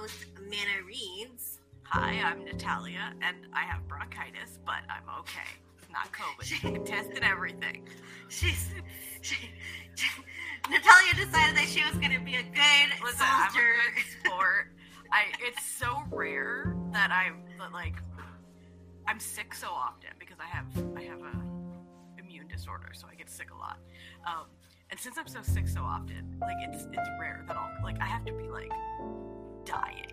[0.00, 1.58] host, Mana Reads.
[1.82, 5.50] Hi, I'm Natalia, and I have bronchitis, but I'm okay.
[5.78, 6.74] It's not COVID.
[6.74, 7.86] I tested everything.
[8.28, 8.70] She's
[9.20, 9.36] she,
[9.94, 10.08] she,
[10.70, 14.72] Natalia decided that she was going to be a good Listen, I'm a good sport.
[15.12, 17.96] I it's so rare that I'm that, like
[19.06, 23.28] I'm sick so often because I have I have a immune disorder, so I get
[23.28, 23.78] sick a lot.
[24.26, 24.46] Um,
[24.90, 28.06] and since I'm so sick so often, like it's it's rare that I'll like I
[28.06, 28.70] have to be like
[29.70, 30.06] dying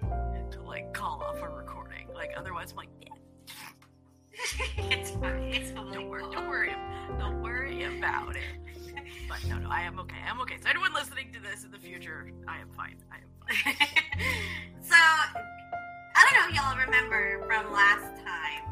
[0.51, 2.07] to like call off a recording.
[2.13, 3.13] Like otherwise, I'm like, yeah,
[4.91, 5.51] it's fine.
[5.53, 5.91] It's fine.
[5.91, 6.75] don't worry, don't worry,
[7.17, 8.43] don't worry about it.
[9.27, 10.17] But no, no, I am okay.
[10.29, 10.57] I'm okay.
[10.61, 12.97] So anyone listening to this in the future, I am fine.
[13.11, 13.87] I am fine.
[14.81, 15.35] so, I
[16.15, 18.63] don't know if y'all remember from last time.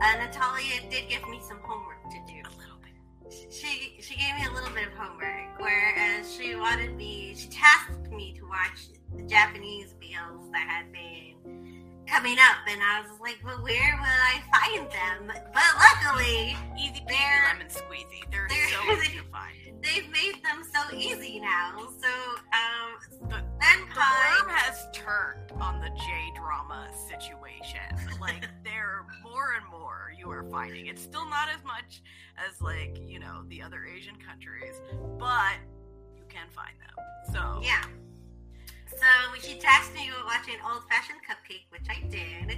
[0.00, 2.40] Uh, Natalia did give me some homework to do.
[2.44, 3.52] A little bit.
[3.52, 7.34] She she gave me a little bit of homework, whereas she wanted me.
[7.36, 11.34] She tasked me to watch the Japanese BLs that had been
[12.06, 17.02] coming up, and I was like, "But where will I find them?" But luckily, Easy
[17.08, 18.30] peasy lemon squeezy.
[18.30, 19.54] They're, they're- so easy to find.
[19.82, 21.76] they've made them so easy now.
[22.00, 22.08] So,
[22.52, 24.00] um, The, then the
[24.48, 27.80] has turned on the J drama situation.
[28.20, 30.86] Like there are more and more you are finding.
[30.86, 32.02] It's still not as much
[32.48, 34.80] as like you know the other Asian countries,
[35.18, 35.56] but
[36.16, 37.32] you can find them.
[37.32, 37.82] So Yeah.
[38.96, 39.06] So
[39.40, 42.56] she tasked me with watching Old Fashioned Cupcake, which I did.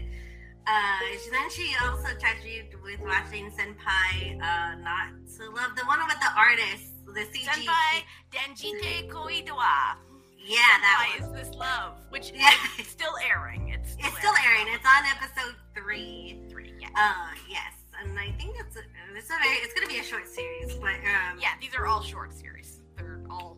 [0.67, 0.99] Uh,
[1.33, 6.21] then she also tasked me with watching Senpai uh, Not to Love, the one with
[6.21, 7.47] the artist, the CG.
[7.47, 9.97] Senpai Denjite Koidowa.
[10.37, 11.39] Yeah, that Senpai one.
[11.41, 12.53] is this love, which Yeah.
[12.79, 13.71] is still airing.
[13.71, 14.67] It's still, It's still airing.
[14.75, 16.43] It's on episode three.
[16.51, 16.75] three.
[16.79, 16.89] Yeah.
[16.95, 18.81] Uh, yes, and I think it's a,
[19.17, 22.03] it's a very, it's gonna be a short series, but um, yeah, these are all
[22.03, 22.81] short series.
[22.97, 23.57] They're all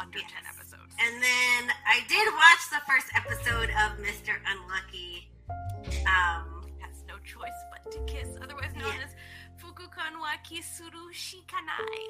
[0.00, 0.30] under Yes.
[0.32, 0.94] ten episodes.
[0.98, 4.36] And then I did watch the first episode of Mr.
[4.46, 5.30] Unlucky.
[6.06, 9.04] Um, has no choice but to kiss, otherwise known Yeah.
[9.04, 9.14] as
[9.62, 12.04] Fukukan wa Kisuru Shikanai,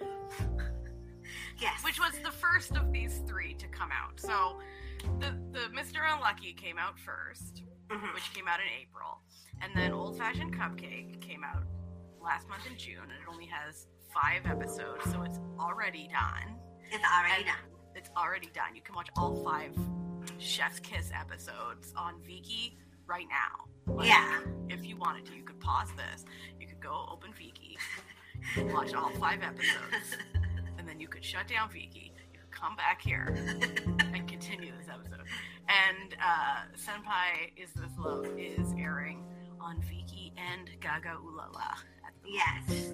[1.58, 1.84] yes.
[1.84, 4.18] which was the first of these three to come out.
[4.20, 4.60] So
[5.20, 6.00] the the Mr.
[6.12, 8.14] Unlucky came out first, Mhm.
[8.14, 9.20] which came out in April,
[9.60, 11.64] and then Old Fashioned Cupcake came out
[12.20, 16.58] last month in June, and it only has five episodes, so it's already done.
[16.94, 17.56] It's already done.
[17.96, 18.74] It's already done.
[18.74, 19.72] You can watch all five
[20.38, 23.92] Chef's Kiss episodes on Viki right now.
[23.94, 24.40] Like, Yeah.
[24.68, 26.24] If you wanted to, you could pause this.
[26.60, 27.76] You could go open Viki,
[28.72, 30.16] watch all five episodes,
[30.78, 32.12] and then you could shut down Viki.
[32.32, 33.34] You could come back here
[34.12, 35.26] and continue this episode.
[35.68, 39.24] And uh, Senpai Is This Love is airing
[39.60, 41.74] on Viki and GagaOOLala.
[42.26, 42.92] Yes.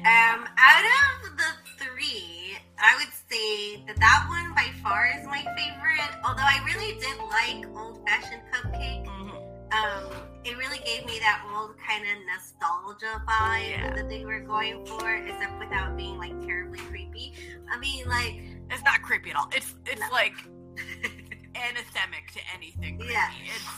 [0.00, 5.38] Um, out of the three, I would say that that one by far is my
[5.56, 6.14] favorite.
[6.24, 9.04] Although I really did like Old Fashioned Cupcake.
[9.06, 9.36] moment.
[9.72, 10.12] Um,
[10.44, 13.94] it really gave me that old kind of nostalgia vibe Yeah.
[13.94, 17.34] that they were going for, except without being like terribly creepy.
[17.70, 18.40] I mean, like,
[18.70, 19.48] It's not creepy at all.
[19.54, 20.08] It's it's No.
[20.10, 20.32] like
[21.54, 23.12] anathemic to anything creepy.
[23.12, 23.30] Yeah.
[23.44, 23.68] It's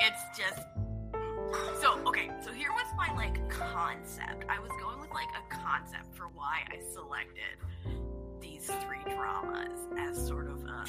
[0.00, 0.60] it's just
[1.80, 2.30] so okay.
[2.44, 4.44] So here was my like concept.
[4.48, 7.58] I was going with like a concept for why I selected
[8.40, 10.84] these three dramas as sort of a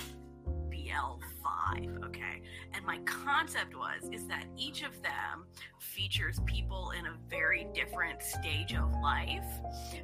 [0.69, 1.89] BL five.
[2.05, 2.41] Okay,
[2.73, 5.45] and my concept was is that each of them
[5.79, 9.45] features people in a very different stage of life.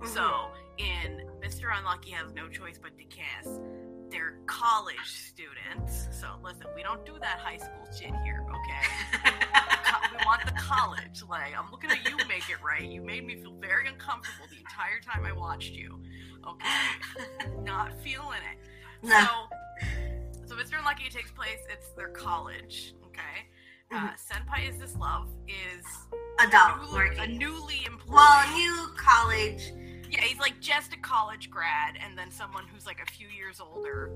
[0.06, 0.80] So mm-hmm.
[0.80, 1.78] in Mr.
[1.78, 3.60] Unlucky has no choice but to kiss.
[4.10, 6.08] They're college students.
[6.12, 8.88] So listen, we don't do that high school shit here, okay?
[10.12, 11.24] We want the college.
[11.30, 12.84] Like I'm looking at you, make it right.
[12.84, 16.00] You made me feel very uncomfortable the entire time I watched you.
[16.48, 19.08] Okay, not feeling it.
[19.08, 19.28] no.
[20.48, 20.80] So, so Mr.
[20.80, 21.60] Unlucky takes place.
[21.72, 22.94] It's their college.
[23.06, 23.48] Okay.
[23.94, 25.86] Uh, Senpai is this love is
[26.40, 28.16] adult newly, a newly employed.
[28.16, 29.74] Well, new college.
[30.10, 33.60] Yeah, he's like just a college grad, and then someone who's like a few years
[33.62, 34.12] older,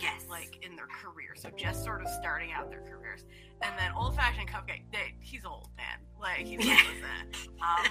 [0.00, 0.24] Yes.
[0.28, 1.34] like in their career.
[1.36, 3.24] So just sort of starting out their careers.
[3.62, 5.98] And then old fashioned cupcake, they, he's old, man.
[6.20, 7.26] Like he's listen,
[7.60, 7.84] um,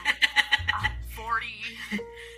[0.74, 1.54] I'm forty.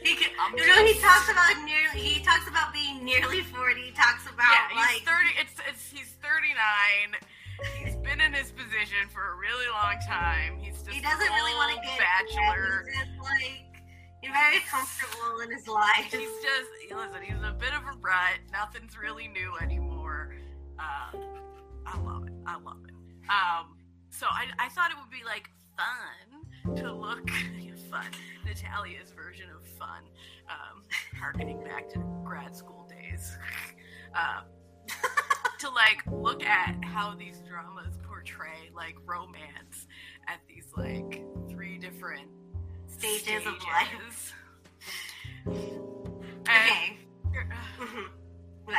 [0.04, 2.00] he can, I'm you know, he talks about nearly.
[2.00, 3.82] He talks about being nearly forty.
[3.82, 5.32] He talks about yeah, he's like thirty.
[5.40, 7.16] It's it's he's thirty nine.
[7.80, 10.58] He's been in his position for a really long time.
[10.60, 12.86] He's just he doesn't really want to get bachelor.
[12.88, 13.75] He's just like
[14.26, 16.12] he's very comfortable in his life.
[16.12, 17.24] He's just listen.
[17.24, 18.40] He's a bit of a rut.
[18.52, 20.36] Nothing's really new anymore.
[20.80, 21.18] Uh,
[21.86, 22.34] I love it.
[22.46, 23.30] I love it.
[23.30, 23.78] Um,
[24.10, 27.30] so I, I thought it would be like fun to look
[27.90, 28.06] fun.
[28.46, 30.04] Natalia's version of fun,
[30.50, 30.84] um,
[31.20, 33.38] harkening back to grad school days.
[34.18, 34.44] Uh,
[35.60, 39.88] to like look at how these dramas portray like romance
[40.30, 42.30] at these like three different
[42.98, 44.34] Stages, of life.
[46.48, 46.98] Okay.
[47.28, 48.08] Mhm.
[48.66, 48.76] What?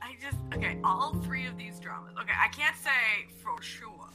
[0.00, 2.14] I just okay, all three of these dramas.
[2.20, 4.08] Okay, I can't say for sure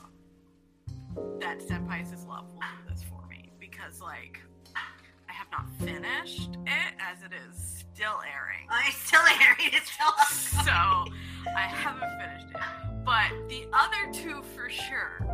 [1.40, 4.40] that Senpai's Love will do this for me because like
[4.76, 8.68] I have not finished it as it is still airing.
[8.72, 9.72] Oh, it's still airing.
[9.74, 10.72] It's still So
[11.56, 12.62] I haven't finished it.
[13.04, 15.26] But the other two for sure.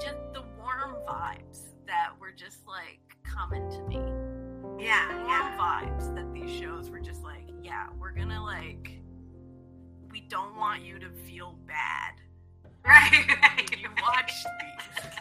[0.00, 1.51] Just the warm vibes
[1.92, 3.96] that were just like coming to me.
[4.82, 5.56] Yeah, yeah.
[5.58, 8.98] vibes that these shows were just like, yeah, we're gonna like,
[10.10, 12.14] we don't want you to feel bad
[12.84, 13.12] Right,
[13.42, 13.80] right.
[13.80, 15.12] you watch these.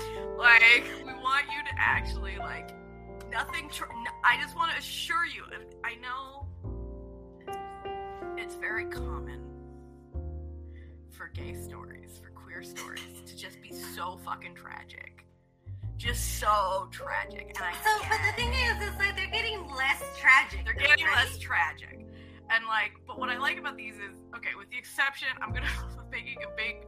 [0.36, 2.70] Like, we want you to actually like,
[3.30, 3.68] nothing.
[3.70, 5.44] Tr- n- I just want to assure you.
[5.84, 6.46] I know
[8.36, 9.40] it's very common
[11.10, 15.23] for gay stories, for queer stories, to just be so fucking tragic.
[15.96, 17.52] Just so tragic.
[17.56, 20.64] And I So, but the thing is, is like they're getting less tragic.
[20.64, 21.24] They're though, getting right?
[21.24, 22.06] less tragic.
[22.50, 25.68] And like, but what I like about these is, okay, with the exception, I'm gonna
[26.10, 26.84] making a big,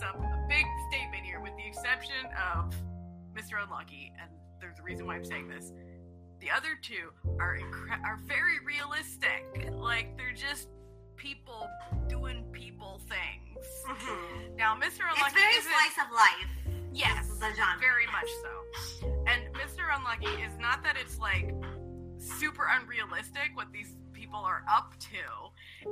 [0.00, 1.40] some a big statement here.
[1.40, 2.74] With the exception of
[3.36, 3.62] Mr.
[3.62, 4.30] Unlucky, and
[4.60, 5.72] there's a reason why I'm saying this.
[6.40, 9.70] The other two are incre- are very realistic.
[9.72, 10.68] Like they're just
[11.16, 11.68] people
[12.08, 13.64] doing people things.
[13.88, 14.56] Mhm.
[14.56, 15.02] Now, Mr.
[15.08, 16.71] Unlucky It's very slice of life.
[16.92, 17.28] Yes,
[17.80, 19.08] very much so.
[19.26, 19.84] And Mr.
[19.96, 21.54] Unlucky is not that it's like
[22.18, 25.24] super unrealistic what these people are up to.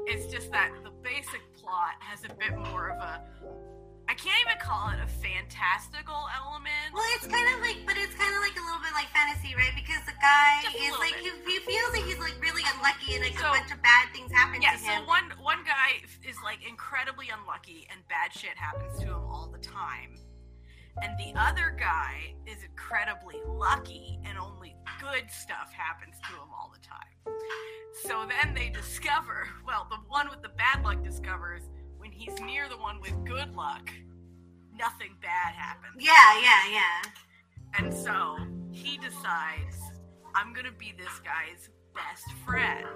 [0.06, 3.20] It's just that the basic plot has a bit more of a
[4.08, 6.90] I can't even call it a fantastical element.
[6.90, 9.54] Well, it's kind of like, but it's kind of like a little bit like fantasy,
[9.54, 9.70] right?
[9.78, 13.38] Because the guy is like, he, he feels like he's like really unlucky and like
[13.38, 15.06] So- a bunch of bad things happen Yeah, to so him.
[15.06, 19.62] one one guy is like incredibly unlucky and bad shit happens to him all the
[19.62, 20.18] time.
[21.02, 26.72] And the other guy is incredibly lucky and only good stuff happens to him all
[26.72, 27.36] the time.
[28.02, 31.62] So then they discover, well, the one with the bad luck discovers
[31.98, 33.90] when he's near the one with good luck,
[34.74, 35.94] nothing bad happens.
[35.98, 37.02] yeah, yeah, yeah.
[37.78, 38.36] And so
[38.72, 39.76] he decides,
[40.34, 42.86] I'm gonna be this guy's best friend.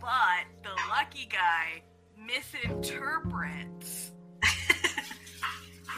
[0.00, 1.82] But the lucky guy
[2.18, 4.12] misinterprets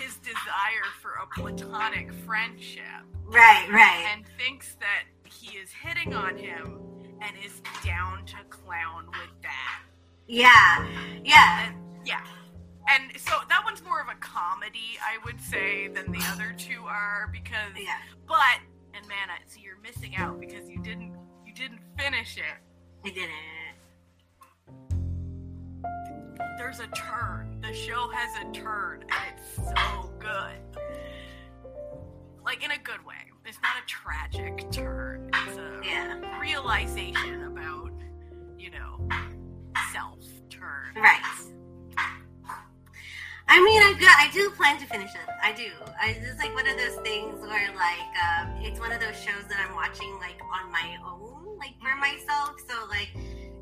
[0.01, 2.83] his desire for a platonic friendship
[3.25, 4.07] Right, right.
[4.15, 6.79] and thinks that he is hitting on him
[7.21, 9.83] and is down to clown with that.
[10.29, 10.87] Yeah,
[11.25, 11.67] yeah.
[11.69, 12.21] And yeah.
[12.89, 16.83] And so that one's more of a comedy, I would say, than the other two
[16.87, 17.97] are because Yeah.
[18.29, 18.61] but
[18.95, 22.45] and man, I, so you're missing out because you didn't you didn't finish it.
[23.05, 23.31] I didn't.
[26.59, 27.61] There's a turn.
[27.61, 30.59] The show has a turn, and it's so good.
[32.45, 33.15] Like in a good way.
[33.45, 35.31] It's not a tragic turn.
[35.33, 36.41] It's a Yeah.
[36.41, 37.93] realization about,
[38.59, 39.09] you know,
[39.93, 40.19] self
[40.51, 40.95] turn.
[40.97, 41.23] Right.
[43.49, 45.21] I mean, I got, I do plan to finish it.
[45.43, 45.71] I do.
[46.01, 49.45] I, it's like one of those things where, like, um, it's one of those shows
[49.49, 52.57] that I'm watching, like, on my own, like, for myself.
[52.69, 53.11] So, like,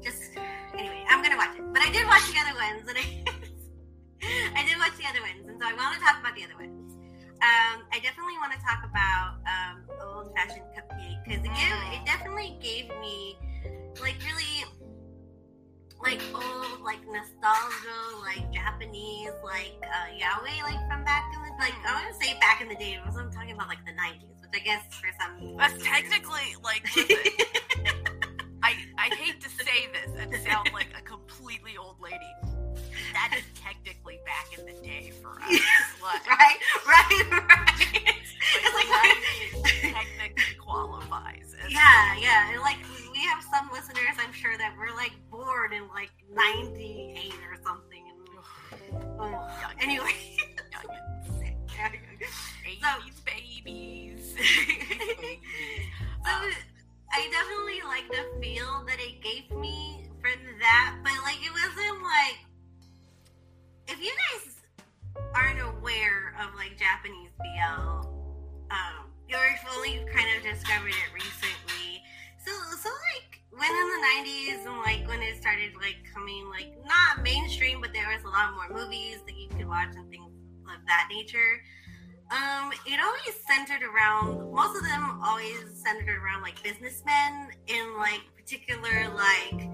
[0.04, 0.36] just,
[0.76, 1.64] anyway, I'm gonna watch it.
[1.72, 3.04] But I did watch the other ones, and I,
[4.60, 6.56] I did watch the other ones, and so I want to talk about the other
[6.56, 6.92] ones.
[7.42, 12.04] Um, I definitely want to talk about um, old fashioned cupcake because it, gave- it
[12.06, 13.36] definitely gave me
[14.00, 14.64] like really
[16.00, 21.72] like old like nostalgia like Japanese like uh, yaoi like from back in the like
[21.86, 22.98] I want to say back in the day.
[23.04, 26.84] Was I'm talking about like the 90s, which I guess for some That's technically like
[28.64, 32.32] I I hate to say this and sound like a completely old lady.
[33.12, 35.60] That is technically back in the day for us.
[36.02, 37.80] Like, right, right, right.
[38.56, 41.54] It's like, like- technically qualifies.
[41.68, 42.52] Yeah, yeah.
[42.52, 42.78] And like
[43.12, 48.02] we have some listeners, I'm sure that were like born in like '98 or something.
[48.10, 49.48] And, oh,
[49.80, 50.10] anyway.
[52.80, 54.34] So- 80s babies.
[56.24, 56.32] so
[57.14, 62.02] I definitely like the feel that it gave me for that, but like it wasn't
[62.02, 62.42] like
[63.86, 64.58] if you guys
[65.32, 68.10] aren't aware of like Japanese BL,
[68.74, 72.02] um, if only kind of discovered it recently.
[72.42, 72.50] So,
[72.82, 77.22] so like when in the '90s and like when it started like coming like not
[77.22, 80.34] mainstream, but there was a lot more movies that you could watch and things
[80.66, 81.62] of that nature.
[82.34, 88.20] Um, it always centered around most of them always centered around like businessmen in like
[88.36, 89.68] particular like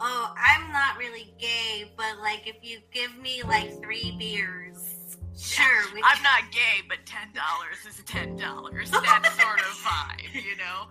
[0.00, 5.66] oh, I'm not really gay, but like if you give me like three beers, sure.
[6.04, 8.90] I'm not gay, but ten dollars is ten dollars.
[8.92, 10.88] That sort of vibe, you know?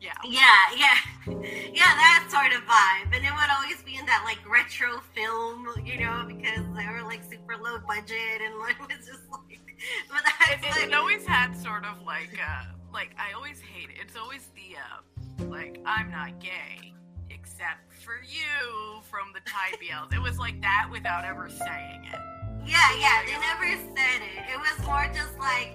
[0.00, 0.14] Yeah.
[0.24, 0.40] Yeah,
[0.76, 0.98] yeah,
[1.74, 5.66] yeah, that sort of vibe, and it would always be in that like retro film,
[5.84, 9.58] you know, because they were like super low budget, and like it was just like,
[10.10, 13.90] but that's it, like, it always had sort of like, uh, like I always hate
[13.90, 13.96] it.
[14.00, 16.94] It's always the, uh, like I'm not gay,
[17.30, 20.14] except for you from the Thai BLs.
[20.14, 22.20] It was like that without ever saying it.
[22.66, 24.46] yeah, yeah, they never said it.
[24.52, 25.74] It was more just like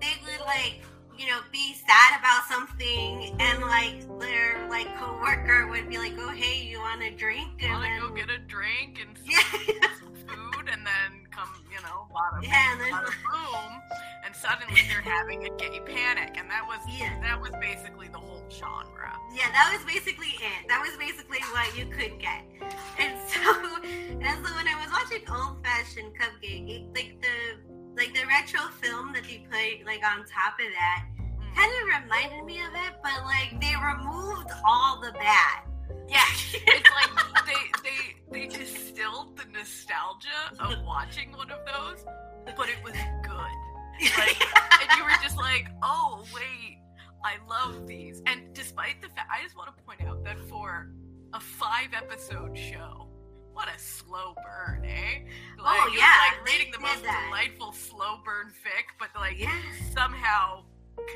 [0.00, 0.82] they would like,
[1.18, 6.30] you know, be sad about something, and like their like coworker would be like, oh
[6.30, 7.62] hey, you want a drink?
[7.62, 9.88] And then, go get a drink and some yeah,
[10.26, 13.80] food, and then come, you know, bada bing, Yeah, and then- bada boom,
[14.24, 17.18] and suddenly they're having a gay panic, and that was Yeah.
[17.22, 19.12] that was basically the whole genre.
[19.34, 20.68] Yeah, that was basically it.
[20.68, 22.42] That was basically what you could get.
[22.98, 23.40] And so,
[23.84, 28.60] and so when I was watching Old Fashioned Cupcake, it, like the like the retro
[28.80, 31.06] film that they put like on top of that,
[31.40, 31.54] Mm.
[31.56, 35.62] kind of reminded me of it, but like they removed all the bad.
[36.08, 40.28] Yeah, it's like they they they distilled the nostalgia
[40.58, 42.04] of watching one of those,
[42.56, 43.54] but it was good.
[44.18, 44.40] Like,
[44.80, 46.78] and you were just like, oh wait,
[47.24, 48.22] I love these.
[48.26, 50.88] And despite the fact, I just want to point out that for
[51.34, 53.08] a five episode show.
[53.52, 54.49] What a slow burn,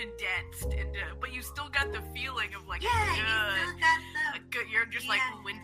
[0.09, 1.01] condensed into.
[1.21, 3.99] But you still got the feeling of like Yeah, you good, still got
[4.37, 4.69] a the good.
[4.71, 5.61] You're just like, when,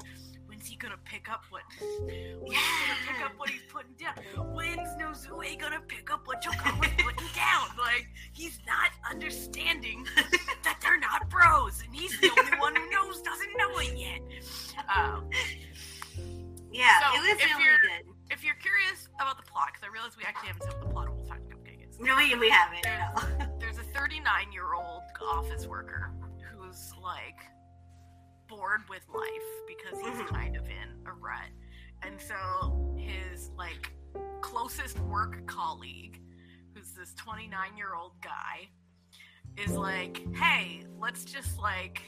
[0.47, 1.63] when's he gonna pick up what?
[1.81, 4.15] When's he gonna pick up what he's putting down?
[4.55, 7.69] When's Nozue gonna pick up what Yokoma's putting down?
[7.79, 10.07] Like he's not understanding
[10.65, 14.21] that they're not bros, and he's the only one who knows doesn't know it yet.
[14.95, 15.29] Um,
[16.71, 17.01] yeah.
[17.01, 18.13] So, it was if really you're- good.
[18.31, 21.09] if you're curious about the plot, because I realize we actually haven't said the plot
[21.09, 21.41] of Wolf Time
[22.01, 22.85] No, we, we haven't.
[22.85, 23.47] No.
[23.59, 26.11] there's a 39 year old office worker
[26.57, 27.37] who's like
[28.49, 30.27] bored with life because he's Mhm.
[30.29, 31.49] kind of in a rut
[32.03, 33.93] and so his like
[34.41, 36.21] closest work colleague
[36.75, 38.69] who's this 29 year old guy
[39.57, 42.01] is like hey let's just like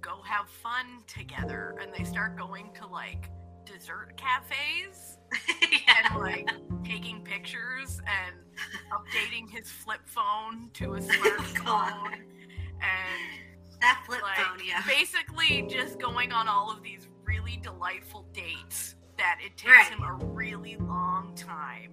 [0.00, 3.28] go have fun together and they start going to like
[3.64, 5.18] dessert cafes
[6.12, 6.48] and like
[6.84, 8.36] taking pictures and
[8.92, 12.12] updating his flip phone to a smartphone God.
[12.14, 14.82] and that flip like phone, yeah.
[14.86, 19.88] basically just going on all of these really delightful dates that it takes Right.
[19.88, 21.92] him a really long time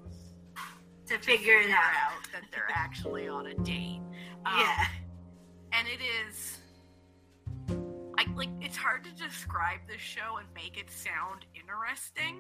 [1.08, 2.14] To figure it figure out.
[2.14, 4.02] out that they're actually on a date.
[4.46, 4.86] Um, Yeah.
[5.74, 6.59] and it is
[8.20, 12.38] I like it's hard to describe this show and make it sound interesting.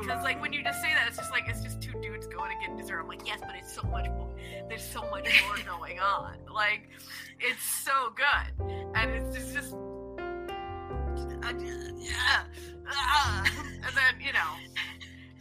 [0.00, 2.56] Because like when you just say that it's just like it's just two dudes going
[2.56, 3.00] to get dessert.
[3.00, 4.30] I'm like yes but it's so much more
[4.68, 6.36] there's so much more going on.
[6.52, 6.90] Like
[7.40, 8.68] it's so good.
[8.94, 11.52] And it's just, just uh,
[11.98, 12.44] yeah,
[12.88, 13.44] ah.
[13.56, 14.54] and then you know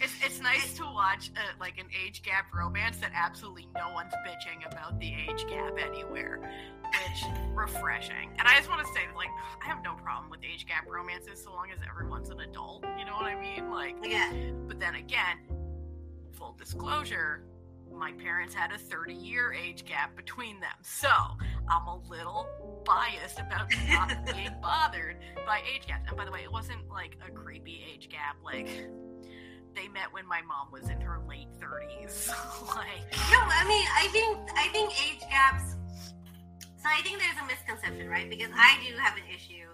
[0.03, 4.13] it's, it's nice to watch uh like an age gap romance that absolutely no one's
[4.27, 6.39] bitching about the age gap anywhere
[6.83, 9.29] which refreshing and i just want to say like
[9.63, 13.05] i have no problem with age gap romances so long as everyone's an adult you
[13.05, 14.31] know what i mean like Yeah.
[14.67, 15.37] but then again,
[16.31, 17.43] full disclosure,
[17.91, 20.73] my parents had a 30 year age gap between them.
[20.81, 21.07] So
[21.69, 22.47] I'm a little
[22.85, 26.05] biased about not being bothered by age gaps.
[26.09, 28.35] And by the way, it wasn't like a creepy age gap.
[28.43, 28.67] Like,
[29.75, 32.29] they met when my mom was in her late 30s.
[32.75, 35.75] like, No, I mean, I think I think age gaps.
[36.77, 38.29] So I think there's a misconception, right?
[38.29, 39.67] Because I do have an issue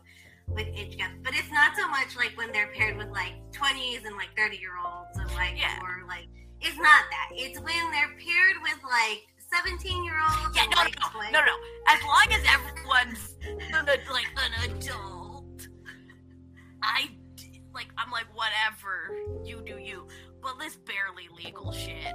[0.47, 4.05] with age gaps, but it's not so much like when they're paired with like 20s
[4.05, 5.79] and like 30 year olds and like Yeah.
[5.81, 6.27] or like
[6.61, 7.29] it's not that.
[7.33, 9.21] It's when they're paired with like
[9.65, 10.55] 17 year olds.
[10.55, 11.55] yeah, no, like, no, no, no, no.
[11.87, 15.67] As long as everyone's an, like an adult,
[16.83, 17.09] I
[17.79, 17.87] like.
[17.97, 19.15] I'm like whatever
[19.47, 20.07] you do, you.
[20.43, 22.11] But this barely legal shit.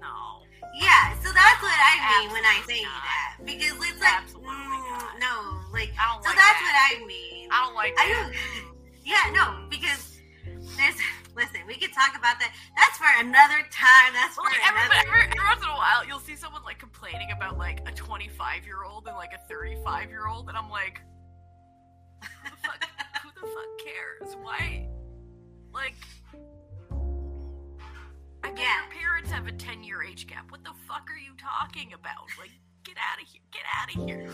[0.00, 0.40] No.
[0.76, 3.00] Yeah, so that's what I mean when I say not.
[3.04, 6.64] that because it's like Absolutely mm, no, like I don't so like that's that.
[6.64, 7.48] what I mean.
[7.50, 8.32] I don't like I don't.
[9.04, 10.20] Yeah, no, because
[10.76, 10.96] there's.
[11.36, 12.52] Listen, we could talk about that.
[12.76, 14.12] That's for another time.
[14.12, 15.08] That's for Well, like every, another.
[15.08, 18.66] every, every once in a while, you'll see someone like complaining about like a 25
[18.66, 21.00] year old and like a 35 year old, and I'm like,
[23.40, 24.36] the fuck, who the fuck cares?
[24.42, 24.88] Why?
[25.72, 25.94] Like,
[28.42, 28.82] I bet Yeah.
[28.82, 30.50] your parents have a 10 year age gap.
[30.50, 32.26] What the fuck are you talking about?
[32.38, 32.50] Like,
[32.84, 34.30] get out of here, get out of here.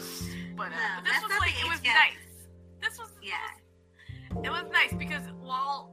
[0.57, 1.95] But, uh, No, but this was like, it was gap.
[1.95, 2.49] nice.
[2.81, 3.51] This was, Yeah.
[4.45, 5.93] it was nice because while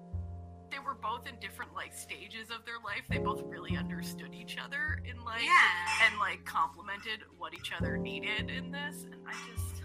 [0.69, 4.57] they were both in different like stages of their life, they both really understood each
[4.57, 6.05] other in like Yeah.
[6.07, 9.82] and like complimented what each other needed in this, and I just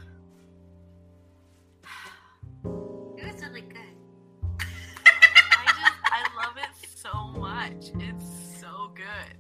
[3.39, 3.95] It was really good.
[4.59, 7.91] I just I love it so much.
[8.03, 9.37] It's so good.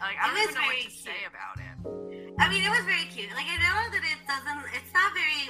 [0.00, 2.34] Like I It don't even know what to say about it.
[2.38, 3.30] I mean, it was very cute.
[3.34, 5.44] Like, I know that it doesn't, it's not very,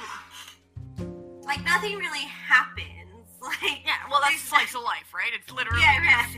[1.46, 2.86] like, nothing really happens.
[3.40, 5.30] Like, Yeah, well that's slice of life, right?
[5.32, 6.36] It's literally Yeah, right.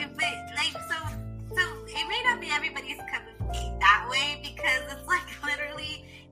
[0.00, 0.96] It- But, like, so,
[1.54, 5.22] so it may not be everybody's cup of tea that way because it's like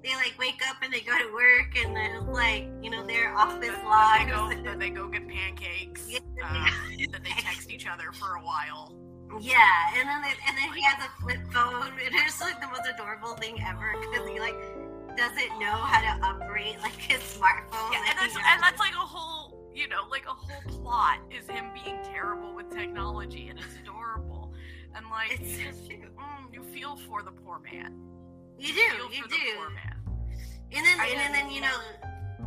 [0.03, 3.35] they like wake up and they go to work and then like, you know, their
[3.37, 6.09] office they go, then they go get pancakes.
[6.09, 6.19] Yeah.
[6.43, 6.67] Um,
[6.99, 8.95] then they text each other for a while.
[9.41, 9.61] Yeah,
[9.97, 11.93] and then it, and then he has a flip phone.
[12.05, 14.57] and It's like the most adorable thing ever because he like
[15.17, 17.93] doesn't know how to operate like his smartphone.
[17.93, 21.49] Yeah, and that's and that's like a whole, you know, like a whole plot is
[21.49, 24.53] him being terrible with technology, and it's adorable.
[24.97, 27.95] And like, It's so mm, you feel for the poor man.
[28.61, 29.61] You do, you do.
[30.73, 31.77] And then and then, you know,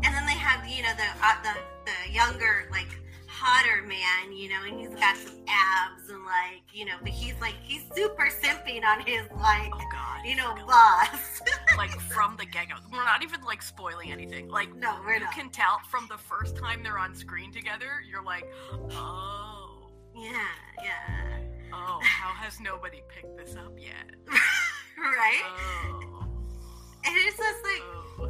[0.03, 1.60] and then they have you know the uh, the
[1.91, 2.88] the younger like
[3.27, 7.34] hotter man, you know, and he's got some abs and like you know, but he's
[7.41, 10.67] like he's super simping on his like Oh God, you know Really.
[10.67, 11.41] boss.
[11.77, 12.75] like from the get go.
[12.91, 14.48] We're not even like spoiling anything.
[14.50, 15.34] Like no, we're you not.
[15.34, 18.46] can tell from the first time they're on screen together, you're like,
[18.91, 20.32] oh, Yeah,
[20.82, 21.39] yeah.
[21.74, 24.12] oh, how has nobody picked this up yet?
[24.98, 25.44] right?
[25.46, 26.26] Oh,
[27.06, 27.84] And it's just like,
[28.20, 28.26] oh.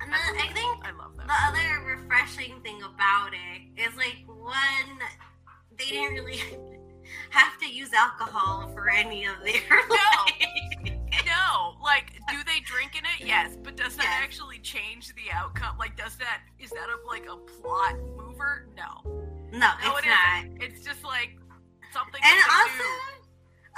[0.00, 1.26] and then I think I love that.
[1.26, 4.98] the other refreshing thing about it is like one,
[5.78, 6.38] they didn't really
[7.30, 9.52] have to use alcohol for any of their
[9.90, 10.48] like,
[11.26, 13.26] No, like, do they drink in it?
[13.26, 14.20] Yes, but does that Yes.
[14.22, 15.76] actually change the outcome?
[15.78, 18.66] Like, does that is that a like a plot mover?
[18.76, 19.02] No,
[19.52, 20.44] no, no, it's it not.
[20.60, 21.36] It's just like
[21.92, 22.20] something.
[22.22, 23.21] And also, they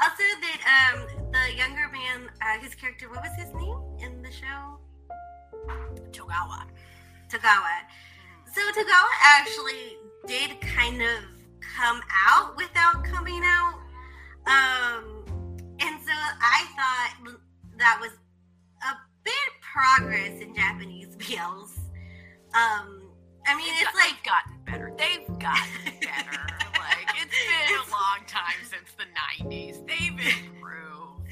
[0.03, 0.61] also that
[0.97, 4.79] um the younger man, uh, his character, what was his name in the show?
[6.13, 6.65] Togawa.
[7.31, 7.77] Tagawa.
[8.53, 11.25] So Tagawa actually did kind of
[11.77, 13.75] come out without coming out.
[14.47, 15.25] Um,
[15.81, 17.35] and so I thought
[17.79, 18.11] that was
[18.83, 21.79] a bit progress in Japanese BLs.
[22.55, 23.11] Um,
[23.47, 24.93] I mean, It's it's got- like they've gotten better.
[24.97, 26.64] They've gotten better.
[27.07, 29.05] Like it's been a long time since the
[29.45, 29.87] '90s.
[29.87, 31.29] They've improved.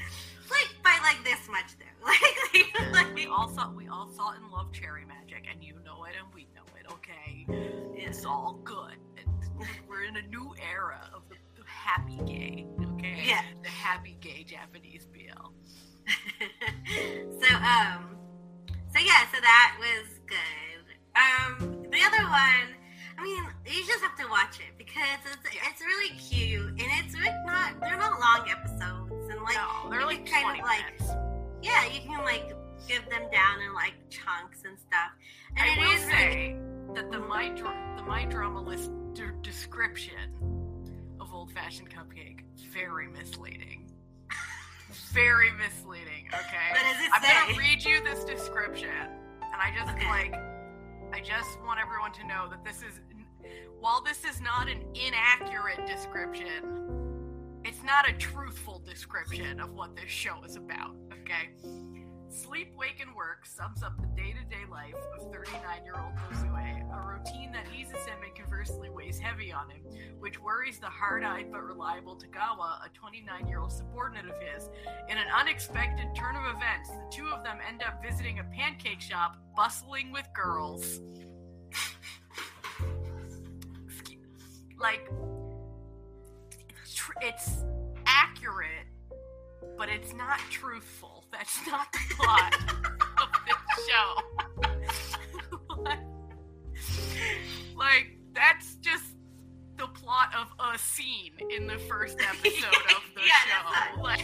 [0.49, 1.85] like by like this much though.
[2.05, 6.03] Like, like, We all saw we all saw and love Cherry Magic, and you know
[6.03, 6.85] it, and we know it.
[6.91, 7.45] Okay,
[7.95, 8.95] it's all good.
[9.15, 9.49] It's,
[9.87, 12.65] we're in a new era of the, the happy gay.
[12.97, 13.41] Okay, Yeah.
[13.63, 15.51] the happy gay Japanese BL.
[17.41, 18.17] so um
[18.93, 22.75] so yeah so that was good um the other one
[23.17, 27.13] i mean you just have to watch it because it's it's really cute and it's
[27.15, 30.83] really not they're not long episodes and like no, they're like kind 20 of like
[30.99, 31.11] minutes.
[31.61, 32.55] yeah you can like
[32.87, 35.11] give them down in like chunks and stuff
[35.55, 36.55] and I it will really say
[36.95, 40.13] that the my the MyDramaList d- description
[41.19, 42.41] of old fashioned cupcake
[42.73, 43.89] very misleading.
[45.11, 46.27] very misleading.
[46.27, 50.07] Okay, What does it I'm gonna read you this description, and I just Okay.
[50.09, 50.33] like
[51.13, 52.99] I just want everyone to know that this is
[53.79, 60.09] while this is not an inaccurate description, it's not a truthful description of what this
[60.09, 60.95] show is about.
[61.21, 61.49] Okay.
[62.33, 66.15] Sleep, wake, and work sums up the day to day life of 39 year old
[66.15, 66.49] Nozue,
[66.91, 69.81] a routine that eases him and conversely weighs heavy on him,
[70.19, 74.67] which worries the hard eyed but reliable Tagawa, a 29 year old subordinate of his.
[75.09, 78.99] In an unexpected turn of events, the two of them end up visiting a pancake
[78.99, 81.01] shop bustling with girls.
[84.79, 85.07] Like,
[87.21, 87.63] it's
[88.07, 88.87] accurate,
[89.77, 91.25] but it's not truthful.
[91.31, 92.55] That's not the plot
[93.21, 94.21] of this show.
[95.83, 95.99] like,
[97.75, 99.15] like, that's just
[99.77, 103.63] the plot of a scene in the first episode of the Yeah, show.
[103.97, 104.23] not- Like,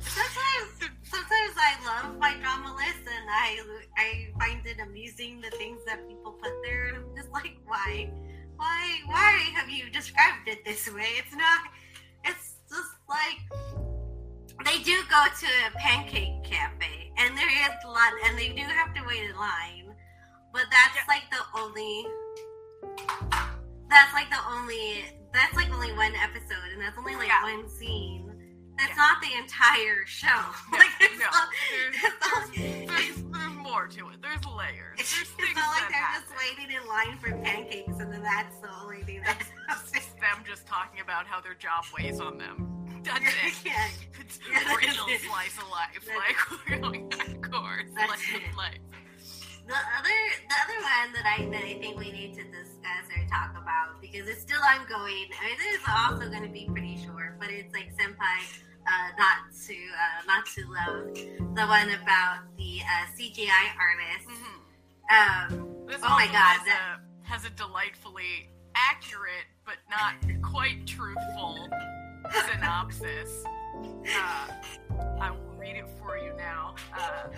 [0.00, 3.60] sometimes sometimes I love MyDramaList and I
[3.96, 8.10] I find it amusing the things that people put there and I'm just like why
[8.56, 11.08] why why have you described it this way?
[11.18, 11.60] It's not
[13.08, 13.40] like
[14.64, 18.62] they do go to a pancake cafe and there is a lot and they do
[18.62, 19.94] have to wait in line.
[20.52, 22.06] But that's like the only
[23.90, 27.42] that's like the only that's like only one episode and that's only like Yeah.
[27.42, 28.30] one scene.
[28.78, 28.96] That's Yeah.
[28.96, 30.26] not the entire show.
[30.72, 32.54] Yeah, like it's no, not, there's- it's not-
[32.88, 34.22] there's, there's more to it.
[34.22, 34.98] There's layers.
[34.98, 36.22] It's, There's it's not like they're happen.
[36.28, 39.46] just waiting in line for pancakes and then that's the only thing that's
[39.94, 42.83] It's them just talking about how their job weighs on them.
[43.04, 43.54] That's it.
[43.66, 43.88] yeah.
[44.20, 45.20] It's Yeah, real it.
[45.20, 45.92] slice of life.
[45.92, 46.38] That's like
[46.70, 48.48] we're going hardcore slice it.
[48.50, 48.78] of life.
[49.66, 53.20] The other, the other one that I that I think we need to discuss or
[53.28, 55.28] talk about because it's still ongoing.
[55.40, 58.38] I mean, this is also going to be pretty short, but it's like senpai,
[58.86, 61.14] uh, not to uh, not to love
[61.56, 64.28] the one about the uh, CGI artist.
[64.28, 65.52] Mhm.
[65.52, 71.68] Um, This Oh my God, has, a, has a delightfully accurate but not quite truthful
[72.52, 73.44] synopsis.
[73.76, 74.48] Uh,
[75.20, 76.74] I will read it for you now.
[76.96, 77.28] Uh,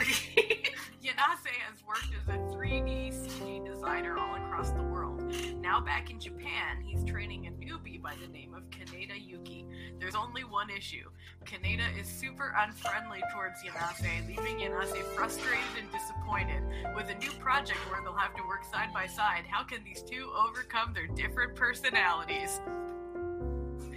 [1.07, 5.23] Yanase has worked as a 3D CG designer all across the world.
[5.61, 9.67] Now back in Japan, he's training a newbie by the name of Kaneda Yuki.
[9.99, 11.09] There's only one issue.
[11.45, 16.63] Kaneda is super unfriendly towards Yanase, leaving Yanase frustrated and disappointed.
[16.95, 20.03] With a new project where they'll have to work side by side, how can these
[20.03, 22.61] two overcome their different personalities?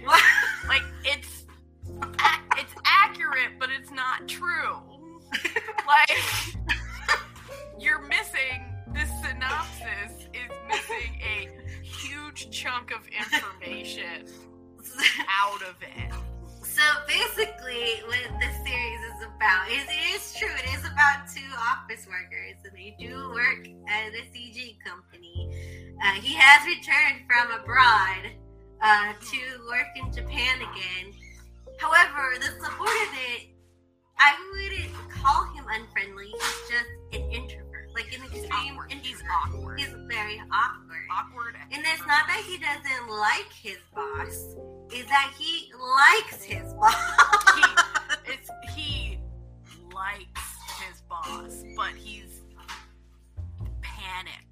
[0.68, 1.46] Like it's
[2.56, 4.78] it's accurate, but it's not true.
[5.86, 6.18] Like
[7.80, 11.48] you're missing this synopsis is missing a
[11.82, 14.26] huge chunk of information
[15.28, 16.12] out of it.
[16.62, 20.48] So basically, what this series is about is it is true.
[20.48, 25.94] It is about two office workers, and they do work at a CG company.
[26.02, 28.30] Uh, he has returned from abroad
[28.82, 29.38] uh, to
[29.68, 31.12] work in Japan again.
[31.78, 33.48] However, the support of it,
[34.18, 36.26] I wouldn't call him unfriendly.
[36.26, 38.92] He's just an introvert, like an extreme awkward.
[38.92, 39.80] He's awkward.
[39.80, 41.06] He's very awkward.
[41.10, 41.56] awkward.
[41.72, 44.56] And it's not that he doesn't like his boss,
[44.92, 46.94] is that he likes his boss.
[47.54, 47.64] He
[48.32, 49.18] it's he
[49.94, 52.40] likes his boss, but he's
[53.80, 54.49] panicked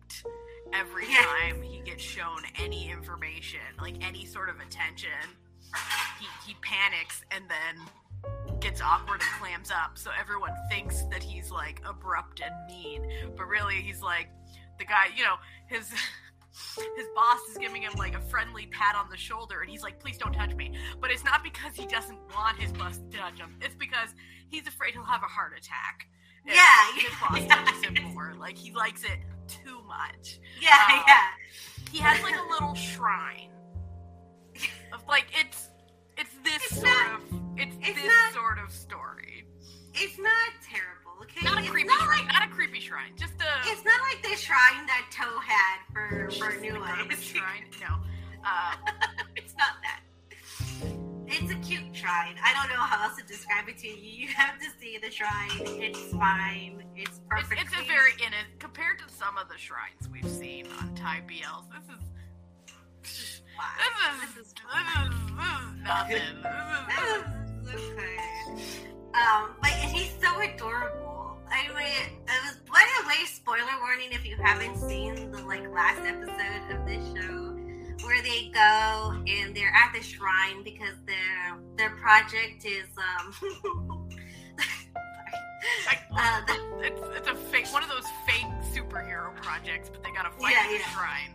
[0.73, 5.11] every time he gets shown any information, like any sort of attention.
[6.19, 11.51] He he panics and then gets awkward and clams up, so everyone thinks that he's
[11.51, 14.29] like abrupt and mean, but really he's like
[14.79, 15.35] the guy, you know,
[15.69, 15.91] his
[16.97, 20.01] his boss is giving him like a friendly pat on the shoulder and he's like
[20.01, 23.39] please don't touch me but it's not because he doesn't want his boss to touch
[23.39, 24.09] him it's because
[24.49, 26.09] he's afraid he'll have a heart attack
[26.45, 26.65] Yeah,
[26.97, 27.65] his boss yeah.
[27.65, 31.27] touches him more like he likes it too much yeah, Uh, yeah.
[31.91, 33.51] he has like a little shrine
[34.93, 35.69] of like it's
[36.17, 37.23] it's this It's sort not- of
[37.57, 39.47] it's, it's this not- sort of story
[39.95, 41.45] It's not terrible, okay?
[41.45, 44.23] not a creepy not shrine like not a creepy shrine just a it's not like
[44.23, 47.23] the shrine that Toe had for for New Life.
[47.23, 47.97] shrine no
[48.45, 48.75] uh,
[49.37, 50.01] it's not that.
[51.31, 52.37] It's a cute shrine.
[52.43, 53.95] I don't know how else to describe it to you.
[53.97, 55.51] You have to see the shrine.
[55.81, 56.83] It's fine.
[56.97, 57.61] It's It's, perfect.
[57.63, 61.23] it's a very in it compared to some of the shrines we've seen on Thai
[61.29, 61.65] BLs.
[61.71, 62.05] This is
[63.03, 63.43] this is
[64.35, 64.55] This this is is,
[65.83, 66.23] nothing.
[67.65, 68.17] This is, okay.
[69.15, 71.39] Um, but he's so adorable.
[71.51, 75.67] I mean, it was by the way, spoiler warning if you haven't seen the like
[75.73, 77.58] last episode of this show,
[78.05, 83.35] where they go and they're at the shrine because their their project is um.
[85.87, 90.11] like, Uh, the- it's, it's a fake one of those fake superhero projects, but they
[90.13, 90.91] gotta fight Yeah, the yeah.
[90.95, 91.35] shrine.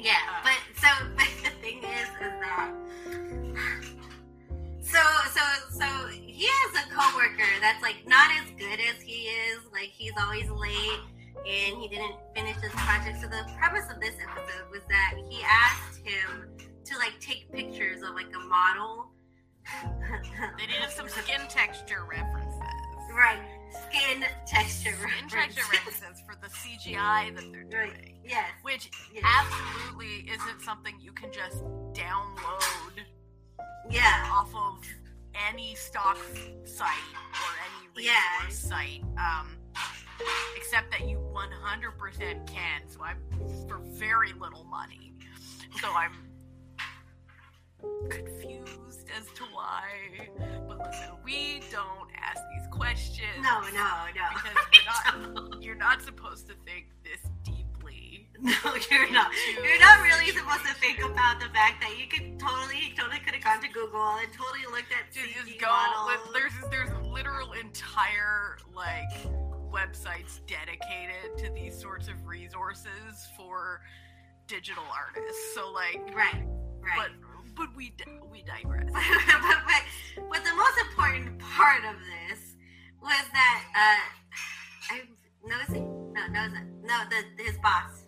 [0.00, 2.74] Yeah, Uh, but so but the thing is, is that
[4.82, 5.00] so
[5.34, 5.42] so
[5.78, 9.58] so he has a coworker that's like not as good as he is.
[9.72, 11.00] Like he's always late,
[11.46, 13.20] and he didn't finish his project.
[13.20, 16.48] So the premise of this episode was that he asked him
[16.84, 19.12] to like take pictures of like a model.
[20.58, 22.62] They needed some skin texture references.
[23.14, 23.40] right,
[23.90, 24.96] skin texture.
[24.96, 26.02] Skin texture references.
[26.02, 27.92] references for the CGI that they're Right.
[27.92, 28.20] doing.
[28.24, 28.50] Yes.
[28.62, 29.24] Which yes.
[29.26, 33.04] absolutely isn't something you can just download
[33.90, 34.30] Yeah.
[34.32, 34.86] off of
[35.50, 36.16] any stock
[36.64, 36.88] site
[37.34, 38.48] or any resource Yeah.
[38.48, 39.57] site, um,
[40.56, 42.82] except that you 100% can.
[42.88, 43.18] So I'm
[43.68, 45.14] for very little money.
[45.80, 46.12] So I'm
[48.08, 49.82] confused as to why.
[50.66, 53.28] But listen, we don't ask these questions.
[53.42, 54.26] No, no, no.
[54.34, 58.28] Because we're not, you're not supposed to think this deeply.
[58.40, 58.52] No,
[58.90, 59.30] you're not.
[59.62, 63.34] You're not really supposed to think about the fact that you could totally, totally could
[63.34, 65.66] have gone to Google and totally looked at Just, just go.
[65.66, 66.28] models.
[66.32, 69.10] There's there's literal entire like
[69.78, 73.80] websites dedicated to these sorts of resources for
[74.46, 75.54] digital artists.
[75.54, 76.44] So like right,
[76.80, 76.96] right.
[76.96, 77.10] But
[77.56, 77.92] but we
[78.30, 78.90] we digress.
[78.92, 82.56] but, but, but, the most important part of this
[83.02, 85.08] was that uh, I'm
[85.46, 86.48] noticing no no
[86.82, 88.06] no the his boss.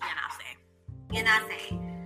[0.00, 0.56] Yanase.
[1.10, 1.99] Yanase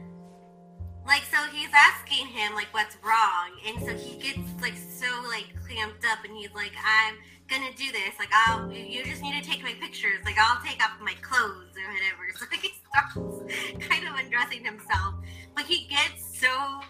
[2.14, 6.36] asking him like what's wrong, and so he gets like so like clamped up, and
[6.36, 7.16] he's like, "I'm
[7.48, 8.18] gonna do this.
[8.18, 10.24] Like, I'll you just need to take my pictures.
[10.24, 14.64] Like, I'll take off my clothes or whatever." So like, he starts kind of undressing
[14.64, 15.14] himself,
[15.54, 16.80] but he gets so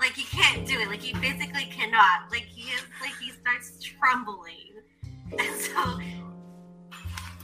[0.00, 0.88] like he can't do it.
[0.88, 2.30] Like he physically cannot.
[2.30, 4.82] Like he is like he starts trembling,
[5.38, 5.98] and so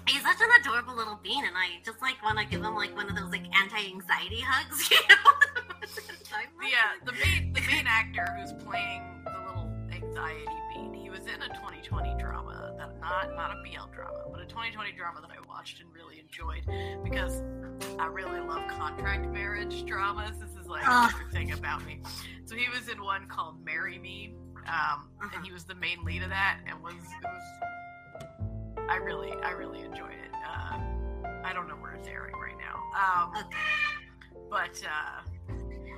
[0.08, 2.94] he's such an adorable little bean, and I just like want to give him like
[2.96, 5.16] one of those like anti-anxiety hugs, you know.
[6.62, 11.42] yeah, the main the main actor who's playing the little anxiety bean, he was in
[11.42, 15.46] a 2020 drama that not not a BL drama, but a 2020 drama that I
[15.48, 16.64] watched and really enjoyed
[17.04, 17.42] because
[17.98, 20.38] I really love contract marriage dramas.
[20.38, 21.08] This is like uh.
[21.28, 22.00] a thing about me.
[22.44, 25.28] So he was in one called "Marry Me," um, uh-huh.
[25.34, 27.42] and he was the main lead of that, and was it was.
[28.88, 30.34] I really, I really enjoyed it.
[30.34, 30.78] Uh,
[31.44, 33.44] I don't know where it's airing right now, um,
[34.50, 35.22] but uh,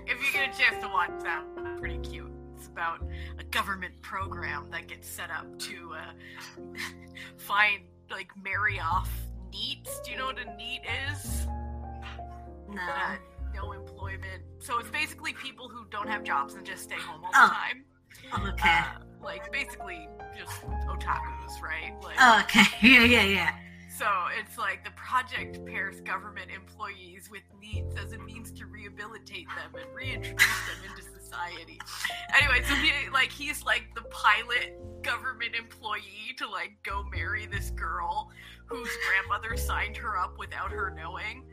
[0.07, 1.45] if you get a chance to watch that,
[1.79, 2.31] pretty cute.
[2.57, 3.03] It's about
[3.39, 6.77] a government program that gets set up to uh,
[7.37, 9.11] find like marry off
[9.53, 10.03] NEETs.
[10.05, 11.47] Do you know what a NEET is?
[12.69, 12.83] No.
[12.83, 13.17] Uh,
[13.55, 14.43] no employment.
[14.59, 17.49] So it's basically people who don't have jobs and just stay home all the oh.
[17.49, 17.85] time.
[18.35, 18.69] Okay.
[18.69, 18.85] Uh,
[19.23, 21.95] like basically just otakus, right?
[22.03, 22.65] Like, oh, okay.
[22.83, 23.55] Yeah, yeah, yeah.
[23.97, 24.07] So
[24.39, 29.79] it's like the project pairs government employees with NEETs as a means to rehabilitate them
[29.79, 31.79] and reintroduce them into society.
[32.35, 37.71] Anyway, so he like he's like the pilot government employee to like go marry this
[37.71, 38.31] girl
[38.67, 41.45] whose grandmother signed her up without her knowing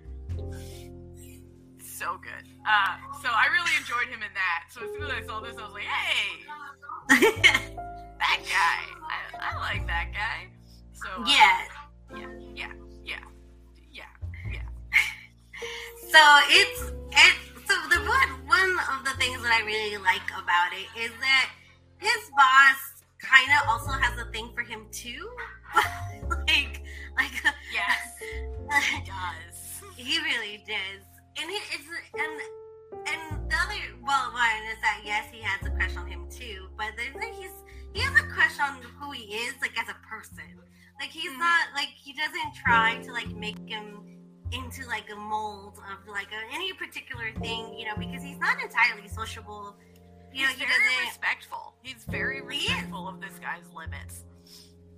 [1.97, 2.45] so good.
[2.61, 4.69] Uh, so I really enjoyed him in that.
[4.69, 6.45] So as soon as I saw this, I was like, hey,
[8.21, 8.81] that guy.
[9.01, 10.47] I, I, like that guy.
[10.93, 11.65] So uh, yeah,
[12.15, 13.25] yeah, yeah, yeah,
[13.91, 14.13] yeah,
[14.51, 14.67] yeah.
[16.13, 20.73] so it's it's so the one one of the things that I really like about
[20.73, 21.49] it is that
[21.97, 25.29] his boss kind of also has a thing for him too.
[26.29, 26.83] like
[27.17, 27.33] like
[27.73, 29.81] yes, he does.
[29.95, 32.33] He really does and it, it's and
[33.07, 36.67] and the other well one is that yes he has a crush on him too,
[36.77, 37.51] but there's he's
[37.93, 40.43] he has a crush on who he is like as a person.
[40.99, 41.39] Like he's mm-hmm.
[41.39, 44.03] not like he doesn't try to like make him
[44.51, 48.61] into like a mold of like a, any particular thing, you know, because he's not
[48.61, 49.75] entirely sociable.
[50.33, 51.73] You know, he very doesn't respectful.
[51.81, 54.23] He's very respectful of this guy's limits.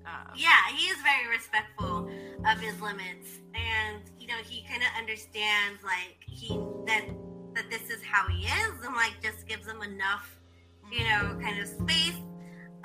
[0.09, 2.09] Um, yeah, he is very respectful
[2.49, 6.47] of his limits, and you know he kind of understands like he
[6.87, 7.05] that
[7.53, 10.39] that this is how he is, and like just gives him enough,
[10.91, 12.17] you know, kind of space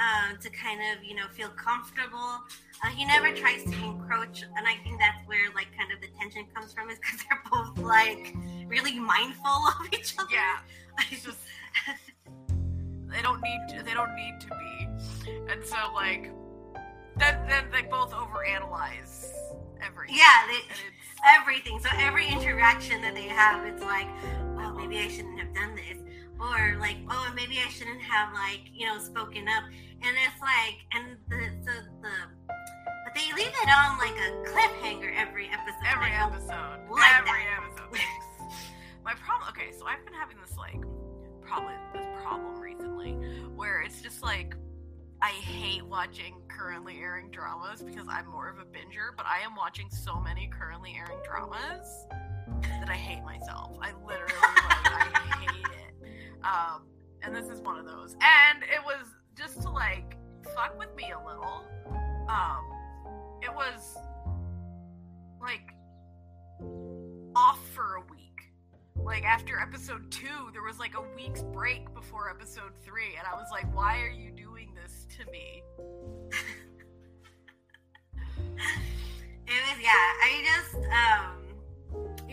[0.01, 2.41] uh, to kind of you know feel comfortable.
[2.85, 6.09] Uh, he never tries to encroach, and I think that's where like kind of the
[6.19, 8.35] tension comes from, is because they're both like
[8.67, 10.29] really mindful of each other.
[10.31, 10.59] Yeah,
[10.99, 11.39] I just
[13.09, 16.31] they don't need to, they don't need to be, and so like
[17.16, 19.31] then, then they both overanalyze
[19.85, 20.16] everything.
[20.16, 20.61] Yeah, they,
[21.38, 21.79] everything.
[21.81, 24.09] So every interaction that they have, it's like,
[24.59, 25.98] oh, maybe I shouldn't have done this,
[26.40, 29.64] or like, oh, maybe I shouldn't have like, you know, spoken up.
[30.03, 32.14] And it's like, and the the, the
[33.05, 35.87] but they leave it on like a cliffhanger every episode.
[35.87, 36.81] Every episode.
[36.90, 37.61] Like every that.
[37.62, 38.00] episode.
[39.05, 39.48] My problem.
[39.50, 40.83] Okay, so I've been having this like
[41.42, 43.12] probably this problem recently
[43.55, 44.57] where it's just like
[45.22, 49.55] I hate watching currently airing dramas because I'm more of a binger, but I am
[49.57, 52.07] watching so many currently airing dramas
[52.62, 53.77] that I hate myself.
[53.81, 56.44] I literally like I hate it.
[56.44, 56.83] Um,
[57.22, 58.16] and this is one of those.
[58.20, 60.16] And it was just to like
[60.55, 61.64] fuck with me a little.
[62.29, 62.64] Um,
[63.42, 63.96] it was
[65.40, 65.70] like
[67.35, 68.24] off for a week
[69.05, 73.35] like after episode two, there was like a week's break before episode three, and I
[73.35, 75.62] was like, why are you doing this to me?
[79.47, 79.90] it was yeah.
[79.93, 81.43] I just um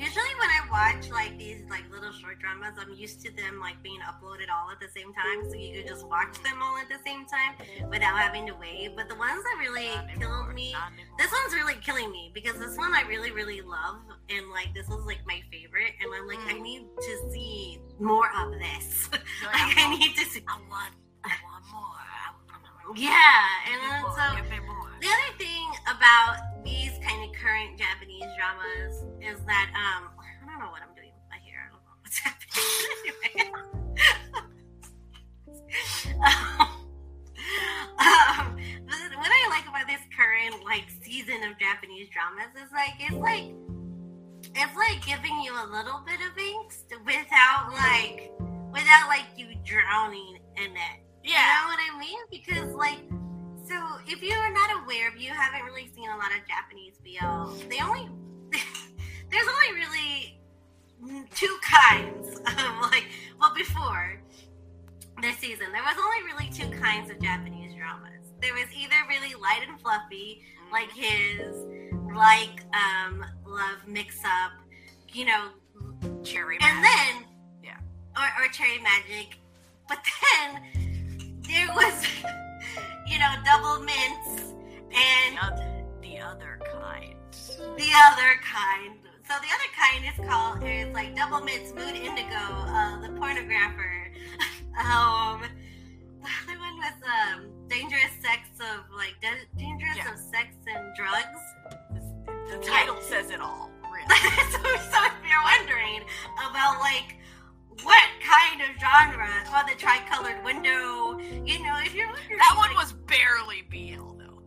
[0.01, 3.81] usually when I watch like these like little short dramas, I'm used to them like
[3.83, 6.89] being uploaded all at the same time, so you could just watch them all at
[6.89, 7.53] the same time
[7.89, 8.95] without having to wait.
[8.95, 10.73] But the ones that really killed me,
[11.19, 14.87] this one's really killing me because this one I really really love, and like this
[14.89, 16.55] was like my favorite, and I'm like mm.
[16.55, 19.09] I need to see more of this.
[19.11, 19.21] like,
[19.53, 20.41] like I need to see.
[20.47, 22.97] I want, I want more.
[22.97, 29.39] Yeah, and then so the other thing about these kind of current Japanese dramas is
[29.45, 31.65] that um I don't know what I'm doing with my hair.
[31.65, 33.53] I don't know what's happening.
[38.01, 38.57] um,
[39.15, 43.53] what I like about this current like season of Japanese dramas is like it's like
[44.55, 48.31] it's like giving you a little bit of angst without like
[48.71, 50.97] without like you drowning in it.
[51.23, 51.37] Yeah.
[51.37, 52.19] You know what I mean?
[52.31, 52.99] Because like,
[53.71, 56.97] so if you are not aware, if you haven't really seen a lot of Japanese
[57.03, 58.09] BL, they only
[59.31, 60.37] there's only really
[61.33, 63.05] two kinds of like
[63.39, 64.21] well before
[65.21, 68.33] this season there was only really two kinds of Japanese dramas.
[68.41, 71.55] There was either really light and fluffy, like his,
[72.15, 74.51] like um love mix up,
[75.13, 75.49] you know,
[76.23, 76.83] Cherry and Magic.
[76.83, 77.25] then
[77.63, 77.77] Yeah.
[78.17, 79.37] or, or cherry magic
[79.87, 80.61] but then
[81.47, 82.05] there was
[83.11, 84.53] you know double mints
[84.93, 87.15] and the other, the other kind.
[87.77, 88.95] the other kind
[89.27, 94.07] so the other kind is called is like double mints mood indigo uh the pornographer
[94.79, 95.41] um
[96.21, 100.13] the other one was um dangerous sex of like da- dangerous Yeah.
[100.13, 101.41] of sex and drugs
[102.51, 104.07] The title says it all, really.
[104.51, 104.59] so,
[104.91, 106.01] so if you're wondering
[106.49, 107.15] about like
[107.83, 112.75] what kind of genre, well, the tricolored window, you know, if you're That one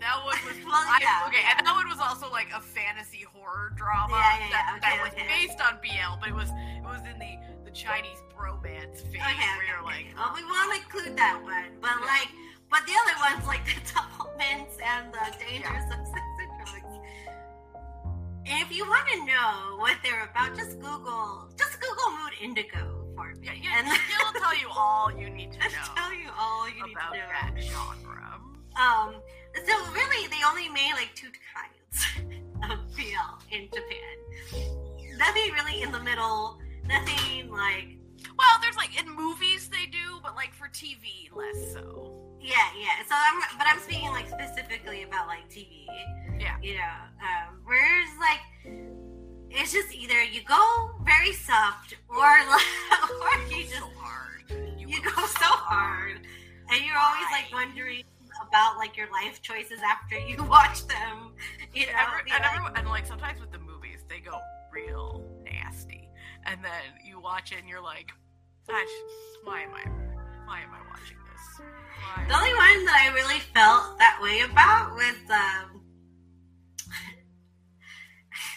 [0.05, 1.01] That one was Well, I-
[1.33, 1.57] okay, yeah.
[1.57, 4.93] and that one was also like a fantasy horror drama Yeah, yeah, that, yeah, that
[4.93, 5.29] okay, was okay.
[5.33, 9.33] based on BL, but it was it was in the the Chinese bromance phase okay,
[9.33, 10.13] okay, where you're okay.
[10.13, 12.05] like, well, we won't include that one, but Yeah.
[12.05, 12.29] like,
[12.69, 16.95] but the other ones like the double mints and the dangerous of sex and drugs.
[18.45, 23.33] If you want to know what they're about, just Google, just Google Mood Indigo for
[23.41, 26.69] me, yeah, yeah, and it'll tell you all you need to know tell you all
[26.69, 27.33] you need about to know.
[27.33, 28.37] that genre.
[28.77, 29.15] Um,
[29.55, 32.07] so really, they only made like two kinds
[32.71, 34.17] of BL in Japan.
[35.19, 36.59] Nothing really in the middle.
[36.87, 37.97] Nothing like
[38.39, 42.37] Well, there's like in movies they do, but like for TV less so.
[42.41, 43.05] yeah, yeah.
[43.09, 45.87] So I'm, but I'm speaking like specifically about like TV.
[46.39, 46.57] Yeah.
[46.61, 48.41] You know, um, whereas like
[49.51, 54.43] it's just either you go very soft or or you just so hard.
[54.77, 56.19] you go so hard,
[56.73, 58.03] and you're always like wondering
[58.43, 61.33] about like your life choices after you watch them.
[61.73, 64.39] You know, Every, and, like- everyone, and like sometimes with the movies, they go
[64.73, 66.09] real nasty,
[66.47, 68.09] and then you watch it and you're like,
[68.67, 68.89] "Gosh,
[69.45, 69.83] why am I,
[70.47, 71.61] why am I watching this?
[71.61, 75.81] Why?" The only one that I really felt that way about was um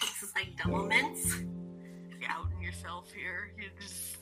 [0.00, 1.36] this is like double mints.
[2.20, 3.52] You're outing yourself here.
[3.56, 4.16] You just,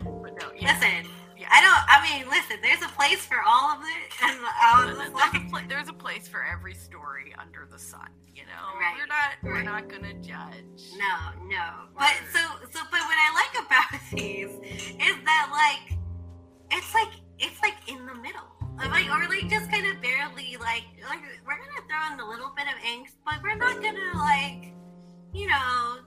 [0.00, 1.10] but no, yeah, Listen.
[1.54, 4.86] I don't I mean listen, there's a place for all of it and um, I
[4.90, 8.08] was There's a, pla- there's a place for every story under the sun.
[8.34, 10.82] You know, Right, we're not we're not gonna judge.
[10.98, 11.14] no,
[11.46, 11.66] no.
[11.96, 12.40] But so
[12.74, 14.50] so but what I like about these
[14.98, 15.96] is that like
[16.72, 18.50] it's like it's like in the middle.
[18.82, 22.26] Of, Like or like just kind of barely like like we're gonna throw in a
[22.28, 24.74] little bit of angst, but we're not gonna like
[25.32, 25.98] you know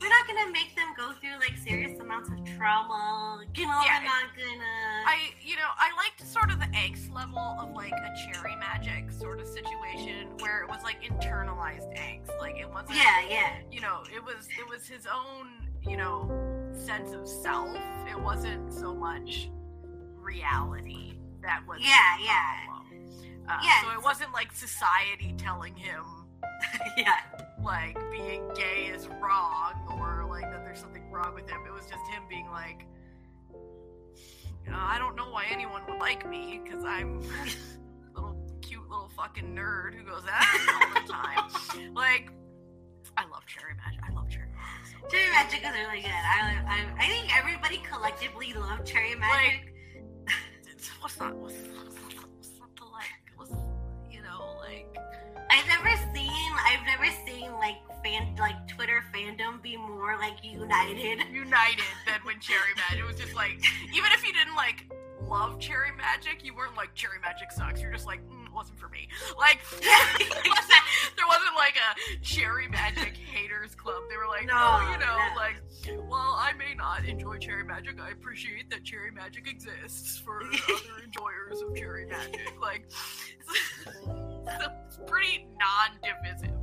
[0.00, 3.40] we're not gonna make them go through like serious amounts of trauma.
[3.54, 5.06] You know, Yeah, we're not gonna.
[5.06, 9.10] I, you know, I liked sort of the angst level of like a cherry magic
[9.10, 12.36] sort of situation where it was like internalized angst.
[12.38, 15.48] Like it wasn't, yeah, yeah, you know, it was it was his own,
[15.82, 16.28] you know,
[16.74, 17.76] sense of self.
[18.10, 19.50] It wasn't so much
[20.16, 22.56] reality that was Yeah, yeah.
[23.48, 26.04] Uh, Yeah, So it wasn't like society telling him
[26.96, 27.16] yeah.
[27.62, 31.60] Like being gay is wrong or like that there's something wrong with him.
[31.66, 32.86] It was just him being like,
[34.68, 39.10] "Uh, I don't know why anyone would like me because I'm a little cute little
[39.16, 41.94] fucking nerd who goes ah all the time.
[41.94, 42.30] like,
[43.16, 44.00] I love Cherry Magic.
[44.08, 45.00] I love Cherry Magic.
[45.00, 45.08] So.
[45.08, 46.10] Cherry Magic is really good.
[46.10, 49.74] I, I, I think everybody collectively loved Cherry Magic.
[50.66, 53.24] It's, what's not what's, what's, what's not to like?
[53.36, 53.52] What's
[54.10, 54.96] you know like
[55.50, 61.20] I've never seen, I've never seen like fan, like Twitter fandom be more like united.
[61.32, 63.00] united than when Cherry Magic.
[63.00, 63.62] It was just like,
[63.94, 64.86] even if you didn't like
[65.28, 67.80] love Cherry Magic, you weren't like Cherry Magic sucks.
[67.80, 69.08] You're just like, mm, it wasn't for me.
[69.38, 69.90] Like, there
[70.20, 70.84] wasn't,
[71.16, 74.02] there wasn't like a Cherry Magic haters club.
[74.08, 75.36] They were like, No, oh, you know, no.
[75.36, 75.56] like,
[76.08, 78.00] well, I may not enjoy Cherry Magic.
[78.00, 82.54] I appreciate that Cherry Magic exists for other enjoyers of Cherry Magic.
[82.60, 82.86] Like,
[84.46, 86.56] so it's pretty non-divisive.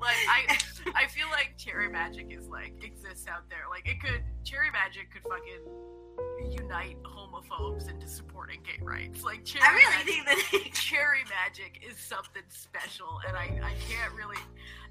[0.00, 0.58] Like, I,
[0.94, 3.64] I feel like Cherry Magic is like exists out there.
[3.70, 9.24] Like it could Cherry Magic could fucking unite homophobes into supporting gay rights.
[9.24, 13.72] Like Cherry I really Magic, think that Cherry Magic is something special, and I I
[13.88, 14.38] can't really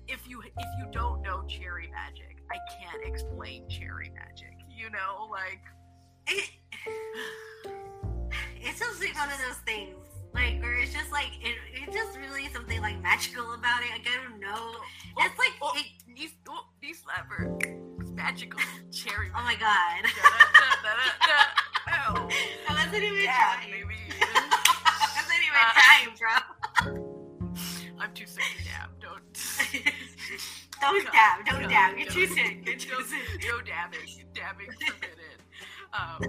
[0.07, 4.57] if you if you don't know Cherry Magic, I can't explain Cherry Magic.
[4.69, 5.61] You know, like
[6.27, 6.49] it,
[8.61, 9.95] it's just like one of those things,
[10.33, 12.12] like where it's just like it, it's just really something like
[13.23, 13.91] magical about it.
[13.91, 14.71] Like I don't know.
[15.19, 17.61] It's like oh, it, these oh, these slapper
[18.01, 18.59] it's magical
[18.91, 19.29] cherry.
[19.35, 20.11] oh my god.
[22.05, 22.27] Oh,
[22.69, 23.71] I wasn't even yeah, trying.
[23.71, 23.95] maybe.
[24.21, 27.99] I wasn't even Uh, trying, bro.
[27.99, 28.89] I'm too sick to dab.
[28.99, 29.21] Don't.
[30.81, 31.97] Don't dab, don't no, dab.
[31.97, 32.13] You're no.
[32.13, 32.57] too sick.
[32.65, 33.45] You're too sick.
[33.47, 33.99] no dabbing.
[34.33, 35.39] Dabbing forbidden.
[35.93, 36.19] Um,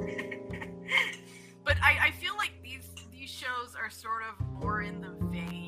[1.64, 5.63] but I, I feel like these these shows are sort of more in the vein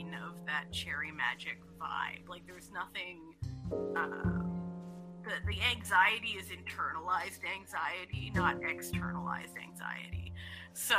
[0.47, 2.29] that cherry magic vibe.
[2.29, 3.35] Like there's nothing.
[3.97, 4.43] Uh,
[5.25, 10.33] the the anxiety is internalized anxiety, not externalized anxiety.
[10.73, 10.97] So.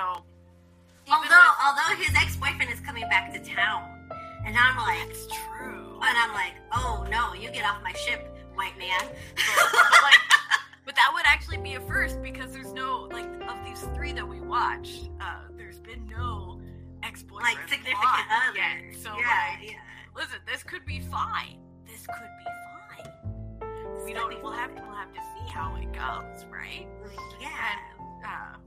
[1.09, 1.31] Although, with-
[1.65, 4.09] although his ex-boyfriend is coming back to town,
[4.45, 5.99] and I'm like, that's true.
[6.03, 8.99] and I'm like, oh no, you get off my ship, white man.
[8.99, 10.19] but, but, like,
[10.85, 14.27] but that would actually be a first because there's no like of these three that
[14.27, 15.09] we watched.
[15.21, 16.46] Uh, there's been no
[17.03, 18.57] ex-boyfriend like significant other.
[18.57, 18.95] yet.
[19.01, 19.77] So yeah, like, yeah.
[20.15, 21.59] listen, this could be fine.
[21.85, 24.05] This could be fine.
[24.05, 24.41] We don't.
[24.41, 24.81] We'll have to.
[24.81, 26.87] We'll have to see how it goes, right?
[27.41, 27.49] Yeah.
[27.49, 28.57] And uh,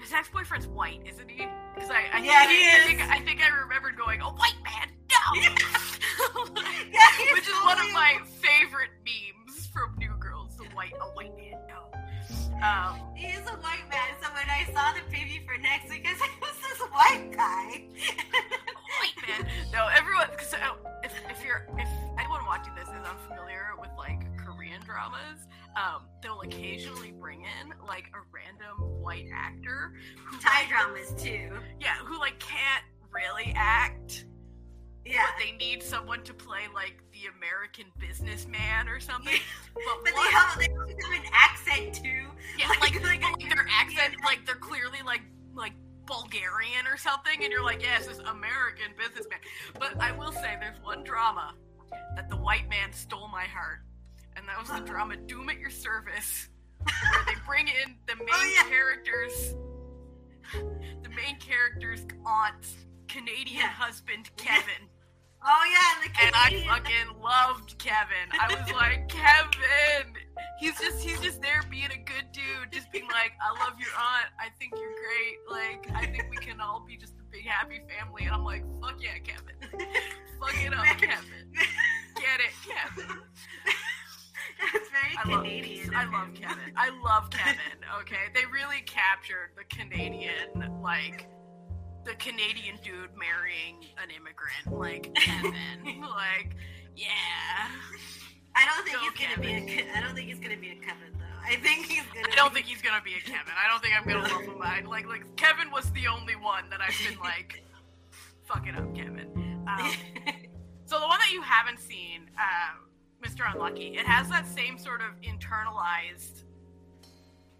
[0.00, 1.46] his ex-boyfriend's white, isn't he?
[1.74, 2.84] Because I, I Yeah, think, he I, is.
[2.86, 5.40] think I think I remembered going, "A white man, no,"
[6.92, 10.56] Yeah, he's which is one of my favorite memes from New Girls.
[10.56, 11.32] The white, a white.
[12.62, 16.06] Um, He is a white man, so when I saw the preview for next week,
[16.06, 17.84] I was like, who's this white guy?
[19.00, 19.50] white man.
[19.72, 20.28] No, everyone.
[20.48, 20.58] So
[21.02, 21.88] if, if you're if
[22.18, 25.46] anyone watching this is unfamiliar with like Korean dramas,
[25.76, 29.92] um, they'll occasionally bring in like a random white actor
[30.24, 31.50] who Thai like, dramas too.
[31.80, 34.26] yeah, who like can't really act,
[35.04, 35.24] Yeah.
[35.26, 39.38] but they need someone to play like the American businessman or something.
[39.74, 42.26] But, But they have, they have an accent too.
[42.58, 45.22] yeah, like- like, like like, their accent, like they're clearly like
[45.54, 45.72] like
[46.06, 49.38] Bulgarian or something, and you're like, yes, this American businessman.
[49.78, 51.54] But I will say, there's one drama
[52.16, 53.80] that the white man stole my heart,
[54.36, 56.48] and that was the drama "Doom at Your Service,"
[56.82, 58.68] where they bring in the oh, main Oh, yeah.
[58.68, 59.54] characters,
[60.52, 62.74] the main character's aunt's
[63.12, 63.68] Canadian Yeah.
[63.68, 64.88] husband, Kevin.
[65.42, 68.28] Oh yeah, the And I fucking loved Kevin.
[68.38, 70.12] I was like, Kevin.
[70.58, 73.88] He's just he's just there being a good dude, just being like, I love your
[73.96, 74.28] aunt.
[74.38, 75.38] I think you're great.
[75.50, 78.24] Like, I think we can all be just a big happy family.
[78.24, 79.56] And I'm like, fuck yeah, Kevin.
[80.38, 81.52] Fuck it up, Kevin.
[82.16, 83.16] Get it, Kevin.
[84.60, 85.94] That's very I love, Canadian.
[85.94, 86.34] I love.
[86.34, 86.72] Kevin.
[86.76, 87.80] I love Kevin.
[88.00, 91.28] Okay, they really captured the Canadian, like
[92.04, 95.52] the Canadian dude marrying an immigrant, like Kevin.
[96.00, 96.56] like,
[96.96, 97.68] yeah.
[98.56, 99.96] I don't think Go, he's gonna be a.
[99.96, 101.24] I don't think he's gonna be a Kevin though.
[101.44, 102.26] I think he's gonna.
[102.32, 103.52] I don't be- think he's gonna be a Kevin.
[103.56, 104.60] I don't think I'm gonna love him.
[104.60, 107.62] I, like, like Kevin was the only one that I've been like,
[108.44, 109.62] fuck it up, Kevin.
[109.68, 109.92] Um,
[110.84, 112.76] so the one that you haven't seen, uh,
[113.26, 113.50] Mr.
[113.52, 116.42] Unlucky, it has that same sort of internalized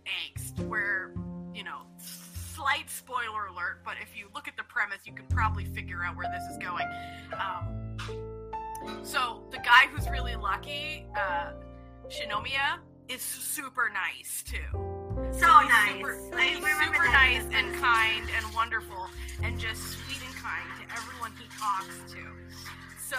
[0.07, 1.13] angst where,
[1.55, 1.83] you know,
[2.61, 6.17] slight spoiler alert, but if you look at the premise, you can probably figure out
[6.17, 6.87] where this is going.
[7.39, 7.97] Um,
[9.03, 11.53] so the guy who's really lucky, uh,
[12.09, 14.59] Shinomiya, is super nice too.
[15.33, 15.93] so He's nice.
[15.93, 19.09] Super, remember super nice and kind and wonderful
[19.43, 22.21] and just sweet and kind to everyone he talks to.
[22.99, 23.17] So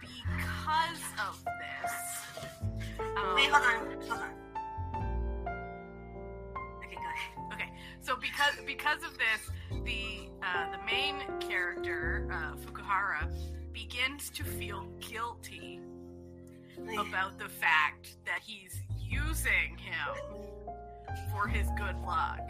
[0.00, 4.45] because of this, um, Wait, hold on, hold on.
[6.92, 7.52] Okay.
[7.52, 7.70] Okay,
[8.00, 9.50] so because because of this,
[9.84, 13.32] the uh, the main character uh, Fukuhara
[13.72, 15.80] begins to feel guilty
[16.98, 20.16] about the fact that he's using him
[21.32, 22.40] for his good luck.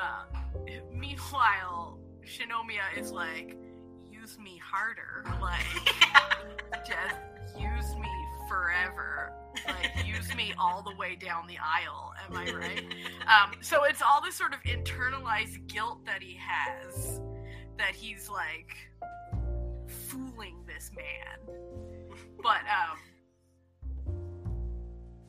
[0.00, 0.24] Uh,
[0.92, 3.56] meanwhile, Shinomiya is like,
[4.10, 5.64] use me harder, like
[6.86, 7.16] just
[7.58, 8.08] use me
[8.48, 9.32] forever,
[9.66, 12.12] like use me all the way down the aisle.
[12.28, 12.84] Am I right?
[13.26, 17.20] um, so it's all this sort of internalized guilt that he has
[17.78, 18.76] that he's like
[19.86, 21.56] fooling this man
[22.42, 22.98] but um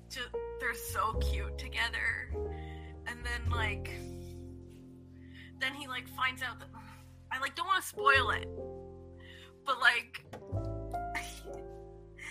[0.09, 2.29] just, they're so cute together
[3.07, 3.91] and then like
[5.59, 6.69] then he like finds out that
[7.31, 8.47] i like don't want to spoil it
[9.65, 10.25] but like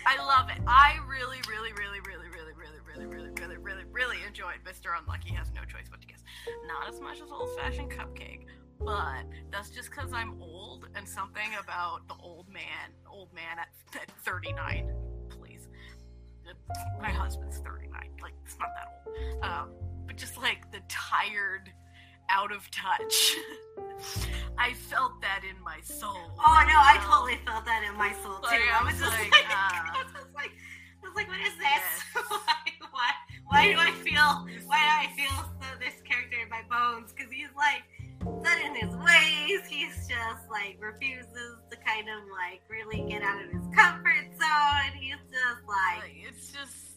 [0.06, 4.16] i love it i really really really really really really really really really really really
[4.26, 6.22] enjoyed mr unlucky has no choice but to guess
[6.66, 8.46] not as much as old fashioned cupcake
[8.80, 13.68] but that's just because i'm old and something about the old man old man at,
[14.00, 14.92] at 39
[15.28, 15.68] please
[17.00, 19.70] my husband's 39 like it's not that old um,
[20.06, 21.72] but just like the tired
[22.30, 23.34] out of touch
[24.58, 28.38] i felt that in my soul Oh no, I totally felt that in my soul
[28.38, 28.54] too.
[28.54, 31.28] Like, I I was was just like, like, uh, I was like, I was like,
[31.28, 31.82] what is this?
[31.82, 32.06] Yes.
[32.30, 32.62] why,
[32.94, 33.10] why,
[33.50, 34.46] why do I feel?
[34.70, 37.82] Why do I feel so, this character in my bones because he's like
[38.46, 39.66] set in his ways.
[39.66, 44.92] He's just like refuses to kind of like really get out of his comfort zone.
[44.94, 46.87] He's just like, Like, it's just.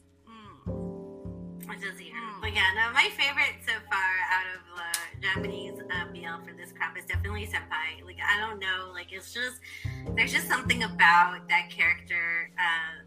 [1.79, 1.97] Just.
[1.99, 2.41] Mm.
[2.41, 4.83] But yeah, no, my favorite so far out of uh,
[5.21, 8.03] Japanese uh, BL for this crop is definitely Senpai.
[8.05, 9.59] Like I don't know, like it's just
[10.15, 12.51] there's just something about that character.
[12.57, 13.05] Uh,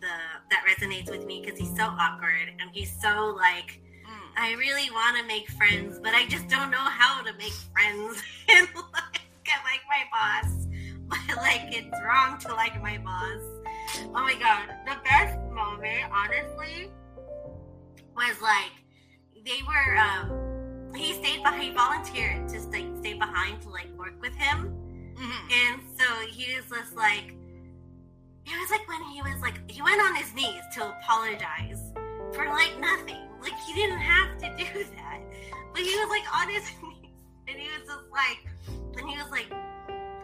[0.00, 0.14] the
[0.50, 4.30] that resonates with me because he's so awkward and he's so like Mm.
[4.36, 8.22] I really want to make friends, but I just don't know how to make friends.
[8.48, 10.66] and like, I like my boss,
[11.08, 13.40] but like it's wrong to like my boss.
[14.14, 16.90] Oh my god, the best moment, honestly,
[18.16, 18.72] was like
[19.44, 19.96] they were.
[19.96, 21.62] um He stayed behind.
[21.62, 24.70] He volunteered to like stay behind to like work with him,
[25.16, 25.52] Mhm.
[25.52, 27.34] and so he was just like.
[28.46, 31.80] It was like when he was like he went on his knees to apologize
[32.34, 33.22] for like nothing.
[33.40, 35.20] Like he didn't have to do that.
[35.72, 37.10] But he was like on his knees
[37.48, 38.40] and he was just like
[38.98, 39.50] and he was like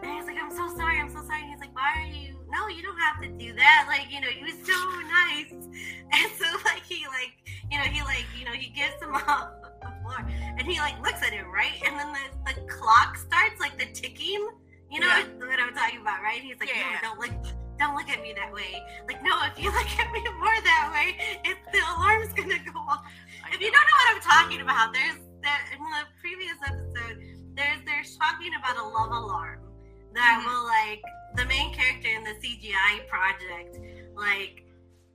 [0.01, 1.41] and he was like, I'm so sorry, I'm so sorry.
[1.43, 3.85] And he's like, Why are you no, you don't have to do that.
[3.87, 4.75] Like, you know, he was so
[5.07, 5.55] nice.
[6.11, 7.31] And so like he like
[7.71, 9.47] you know, he like, you know, he gives him off
[9.81, 11.71] the floor and he like looks at him, right?
[11.87, 14.43] And then the, the clock starts like the ticking.
[14.91, 15.23] You know Yeah.
[15.39, 16.41] what I'm talking about, right?
[16.41, 16.99] He's like, Yeah.
[17.01, 17.31] No, don't look
[17.79, 18.83] don't look at me that way.
[19.07, 22.77] Like, no, if you look at me more that way, it, the alarm's gonna go
[22.77, 23.01] off.
[23.53, 27.23] If you don't know what I'm talking about, there's there in the previous episode,
[27.55, 29.70] there's they're talking about a love alarm
[30.13, 30.45] that Mhm.
[30.45, 31.01] will like
[31.35, 33.77] the main character in the CGI project
[34.15, 34.63] like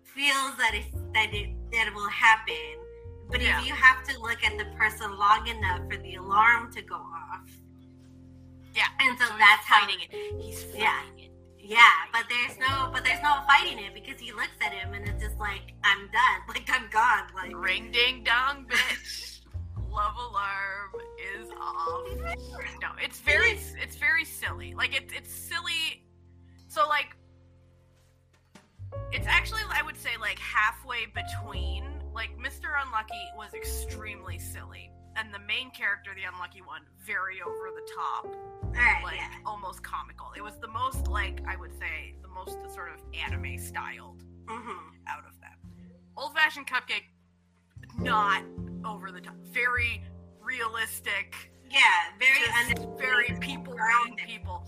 [0.05, 2.79] feels that it that it that it will happen,
[3.29, 3.61] but Yeah.
[3.61, 6.97] if you have to look at the person long enough for the alarm to go
[6.97, 7.49] off,
[8.75, 8.89] Yeah.
[9.01, 10.11] and so, So that's how fighting it.
[10.43, 11.25] He's fighting Yeah.
[11.25, 11.33] it.
[11.59, 15.07] yeah, but there's no, but there's no fighting it because he looks at him and
[15.09, 19.41] it's just like I'm done, like I'm gone, like Ring ding dong, bitch.
[19.91, 20.93] Love alarm
[21.39, 22.07] is off.
[22.81, 24.75] No, it's very, it's very silly.
[24.75, 26.05] Like it's, it's silly.
[26.69, 27.17] So like,
[29.13, 31.85] it's actually, I would say, like halfway between.
[32.15, 32.69] Like Mr.
[32.83, 38.35] Unlucky was extremely silly, and the main character, the unlucky one, very over the top.
[38.73, 40.29] right, like yeah, almost comical.
[40.35, 44.95] It was the most like I would say the most sort of anime styled hmm
[45.07, 45.59] out of them.
[46.17, 47.05] Old fashioned cupcake,
[47.99, 48.43] not
[48.85, 50.03] over the top, very
[50.47, 51.81] realistic, yeah,
[52.19, 52.39] very
[52.99, 54.67] very people around people.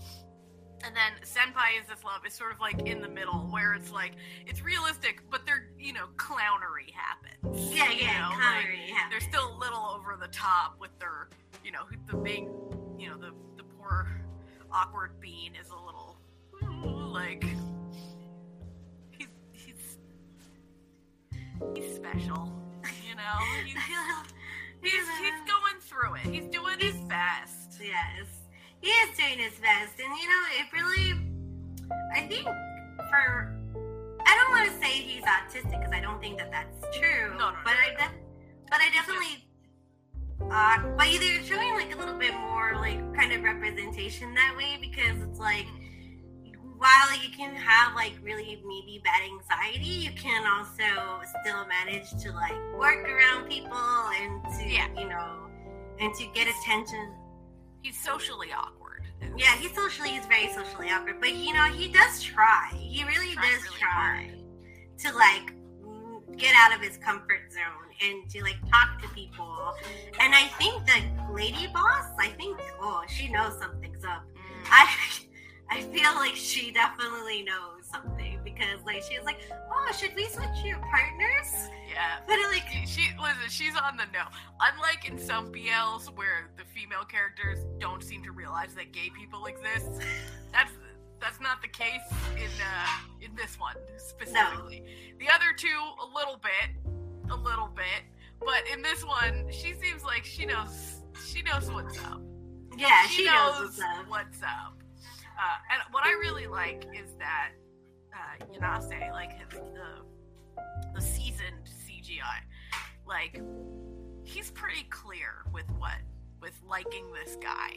[0.85, 3.91] And then Senpai is this love is sort of like in the middle where it's
[3.91, 4.13] like
[4.45, 7.73] it's realistic, but they're you know clownery happens.
[7.73, 9.07] Yeah, yeah, know, like, comedy, yeah.
[9.09, 11.29] they're still a little over the top with their,
[11.63, 12.49] you know, the main,
[12.97, 14.21] you know, the the poor
[14.71, 16.17] awkward bean is a little
[17.11, 17.43] like
[19.11, 19.97] he's he's
[21.75, 22.53] he's special,
[23.07, 23.37] you know.
[23.65, 23.75] He's
[24.81, 26.33] he's, he's going through it.
[26.33, 27.79] He's doing his best.
[27.81, 28.27] yes,
[28.81, 31.19] he is doing his best, and you know, it really,
[32.15, 33.55] I think for,
[34.25, 37.31] I don't want to say he's autistic because I don't think that that's true.
[37.37, 37.97] No, no, but no, I, no.
[37.97, 38.21] def-
[38.69, 39.45] but I definitely.
[40.41, 44.77] Uh, but they're showing like a little bit more like kind of representation that way
[44.79, 45.65] because it's like
[46.79, 52.31] while you can have like really maybe bad anxiety, you can also still manage to
[52.31, 54.87] like work around people and to Yeah.
[54.97, 55.47] you know
[55.99, 57.13] and to get attention.
[57.81, 59.03] He's socially awkward.
[59.37, 62.69] Yeah, he's socially he's very socially awkward, but you know he does try.
[62.73, 64.31] He really Tries does really try
[64.99, 65.53] to like
[66.37, 69.73] get out of his comfort zone and to like talk to people.
[70.21, 74.23] And I think the lady boss, I think oh she knows something's up.
[74.23, 74.67] Mm.
[74.71, 74.87] I
[75.71, 79.39] I feel like she definitely knows something because like she was like,
[79.71, 81.69] oh, should we switch your partners?
[81.89, 82.19] Yeah.
[82.27, 83.49] But like, She, she listen.
[83.49, 84.25] She's on the know.
[84.59, 89.45] Unlike in some BLs where the female characters don't seem to realize that gay people
[89.45, 89.89] exist,
[90.51, 90.71] that's
[91.21, 92.01] that's not the case
[92.35, 92.87] in uh,
[93.21, 94.83] in this one specifically.
[95.19, 96.91] The other two, a little bit,
[97.31, 98.03] a little bit,
[98.39, 102.21] but in this one, she seems like she knows she knows what's up.
[102.77, 104.09] yeah, she, knows, what's up.
[104.09, 104.78] what's up.
[105.39, 107.51] Uh, and what I really like is that
[108.13, 110.03] uh, Yanase, like his, the
[110.93, 112.41] the seasoned CGI,
[113.07, 113.41] like
[114.23, 115.97] he's pretty clear with what
[116.41, 117.71] with liking this guy,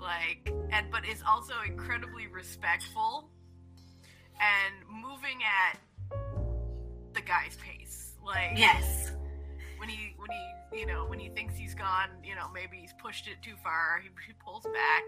[0.00, 3.30] like and but is also incredibly respectful
[4.40, 5.78] and moving at
[7.14, 8.14] the guy's pace.
[8.24, 9.12] Like Yes.
[9.78, 12.92] when he when he you know when he thinks he's gone you know maybe he's
[13.00, 15.04] pushed it too far he, he pulls back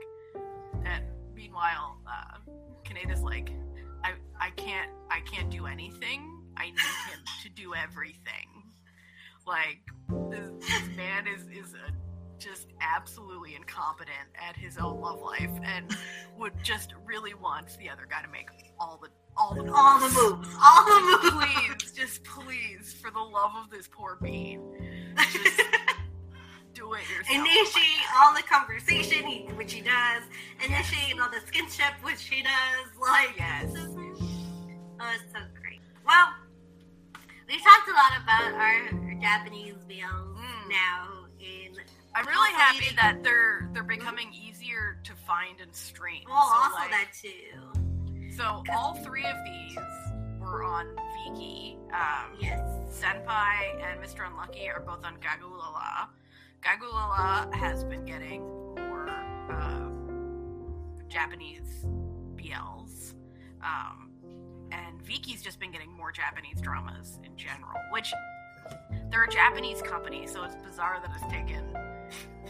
[0.87, 1.03] and
[1.49, 2.39] meanwhile uh
[2.85, 3.53] Kaneda's like
[4.05, 8.63] I I can't I can't do anything I need him to do everything
[9.47, 9.81] Like
[10.31, 11.93] this, this man is is a,
[12.39, 15.97] just absolutely incompetent at his own love life, and
[16.39, 19.75] would just really want the other guy to make all the all the moves.
[19.77, 20.49] All the moves.
[20.63, 21.47] All the moves.
[21.47, 24.63] please, just please, for the love of this poor bean,
[25.33, 25.61] just
[26.79, 27.37] do it yourself.
[27.37, 29.25] Initiate all the conversation,
[29.57, 30.23] which he does.
[30.65, 32.87] Initiate all the skinship, which he does.
[33.01, 33.73] Like, Yes.
[33.75, 35.81] oh, it's so great.
[36.07, 36.29] Well,
[37.49, 40.69] we've talked a lot about our Japanese BLs Mm.
[40.71, 41.09] now.
[41.41, 41.77] In
[42.15, 46.25] I'm really happy eating- that they're they're becoming easier to find and stream.
[46.29, 48.33] well, So, also like, that too.
[48.37, 49.79] So all three of these
[50.41, 51.77] were on Viki.
[51.93, 52.61] Um, Yes.
[52.91, 54.27] Senpai and Mr.
[54.27, 56.09] Unlucky are both on GagaOOLala.
[56.63, 58.43] GagaOOLala has been getting
[58.77, 59.89] more uh,
[61.09, 61.87] Japanese
[62.37, 63.15] BLs.
[63.63, 64.11] Um,
[64.71, 68.13] and Viki's just been getting more Japanese dramas in general, which
[69.11, 71.65] they're a Japanese company, so it's bizarre that it's taken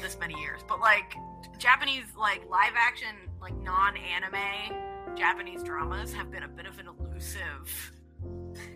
[0.01, 0.63] this many years.
[0.69, 1.15] But like
[1.59, 6.87] Japanese, like live action, like non anime Japanese dramas have been a bit of an
[6.89, 7.93] elusive,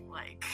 [0.09, 0.45] like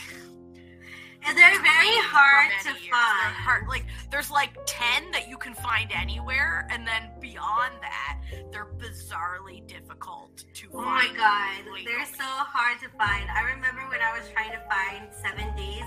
[1.26, 2.82] And they're very hard to years.
[2.82, 3.36] They're find.
[3.36, 8.20] hard- like there's like ten that you can find anywhere, and then beyond that,
[8.52, 10.74] they're bizarrely difficult to find.
[10.74, 11.86] Oh my god, legally.
[11.86, 13.30] they're so hard to find.
[13.30, 15.84] I remember when I was trying to find Seven Days,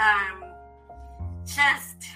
[0.00, 0.44] um,
[1.44, 2.08] just,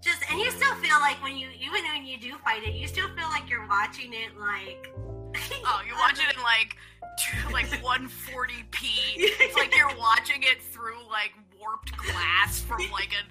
[0.00, 2.86] just, and you still feel like when you, even when you do find it, you
[2.86, 4.92] still feel like you're watching it like.
[5.64, 6.76] Oh, you watch it in like
[7.18, 8.88] two- like 140p.
[9.16, 13.22] It's like you're watching it through like warped glass from like a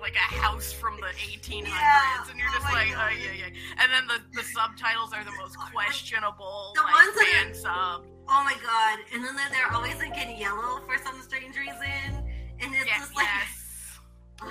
[0.00, 2.24] like a house from the 1800s, Yeah.
[2.30, 3.10] and you're Oh just my like, God.
[3.12, 3.46] oh yeah, yeah.
[3.82, 8.06] And then the, the subtitles are the most questionable, The like ones that fan sub.
[8.28, 8.98] Oh my god!
[9.12, 12.22] And then they're always like in yellow for some strange reason,
[12.60, 13.98] and it's Yeah, just like yes.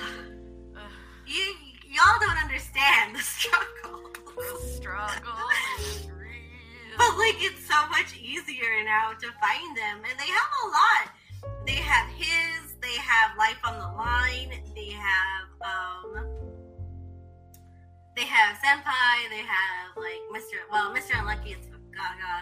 [1.28, 1.54] You,
[1.88, 4.10] y'all don't understand the struggle.
[4.36, 5.34] The struggle.
[7.00, 11.06] But like it's so much easier now to find them, and they have a lot.
[11.66, 12.76] They have his.
[12.82, 14.52] They have Life on the Line.
[14.76, 16.28] They have um.
[18.18, 19.30] They have Senpai.
[19.32, 20.60] They have like Mr.
[20.70, 21.18] Well, Mr.
[21.18, 22.36] Unlucky is Gaga.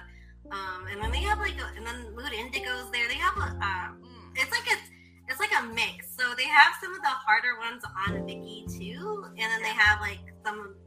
[0.50, 3.08] Um, and then they have like, a, and then Mood Indigo's there.
[3.08, 4.02] They have a um.
[4.02, 4.42] Mm.
[4.42, 4.90] It's like it's
[5.30, 6.16] it's like a mix.
[6.18, 10.02] So they have some of the harder ones on Viki too, and then they have
[10.02, 10.68] like some of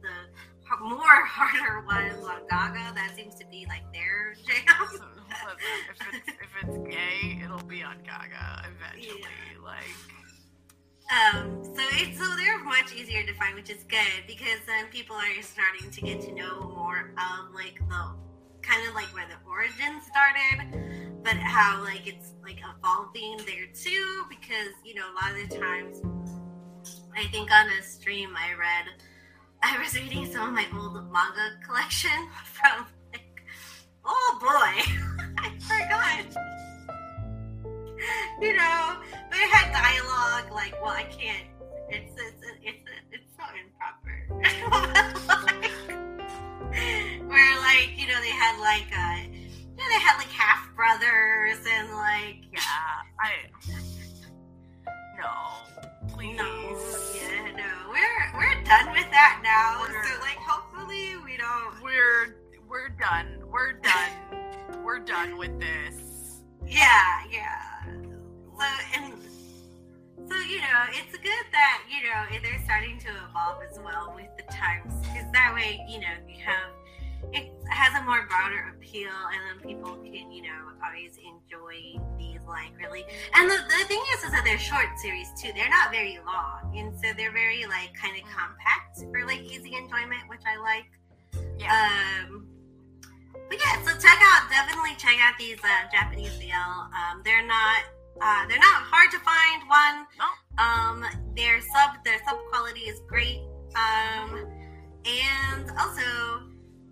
[0.79, 2.93] more harder ones on Gaga.
[2.95, 4.87] That seems to be like their jam.
[5.89, 9.21] If it's if it's gay, it'll be on Gaga eventually.
[9.63, 9.85] Like,
[11.11, 15.15] Um, so it's so they're much easier to find, which is good because then people
[15.15, 18.15] are starting to get to know more of like the
[18.61, 24.23] kind of like where the origin started, but how like it's like evolving there too.
[24.29, 26.01] Because you know a lot of the times,
[27.15, 28.85] I think on a stream I read,
[29.63, 32.09] I was reading some of my old manga collection
[32.45, 33.43] from like,
[34.05, 34.47] oh boy,
[35.37, 36.25] I forgot.
[38.41, 38.97] You know,
[39.29, 41.47] they had dialogue like, well, I can't.
[41.89, 44.25] It's it's it's it's so improper.
[47.27, 51.59] Where like you know they had like uh, you know they had like half brothers
[51.69, 53.33] and like yeah, I
[55.19, 55.29] no,
[56.15, 56.37] please.
[56.37, 56.90] no,
[59.21, 59.81] that now.
[59.81, 61.81] We're- So like hopefully we don't.
[61.83, 62.35] We're
[62.67, 63.27] we're done.
[63.51, 64.11] We're done.
[64.83, 66.41] we're done with this.
[66.65, 67.83] Yeah, yeah.
[67.85, 69.13] So and
[70.29, 74.29] so you know it's good that you know they're starting to evolve as well with
[74.37, 76.71] the times because that way you know you have
[77.33, 82.41] it has a more broader appeal and then people can you know always enjoy these
[82.47, 83.03] like really
[83.33, 85.51] and the, the thing is is that they're short series too.
[85.55, 89.75] They're not very long and so they're very like kind of compact for like easy
[89.75, 90.85] enjoyment which i like.
[91.57, 91.71] Yeah.
[92.27, 92.47] um
[93.47, 97.83] but yeah so check out definitely check out these uh, japanese bl um they're not
[98.21, 100.05] uh, they're not hard to find one.
[100.59, 101.05] Um
[101.35, 103.39] their sub their sub quality is great.
[103.73, 104.45] Um
[105.05, 106.50] and also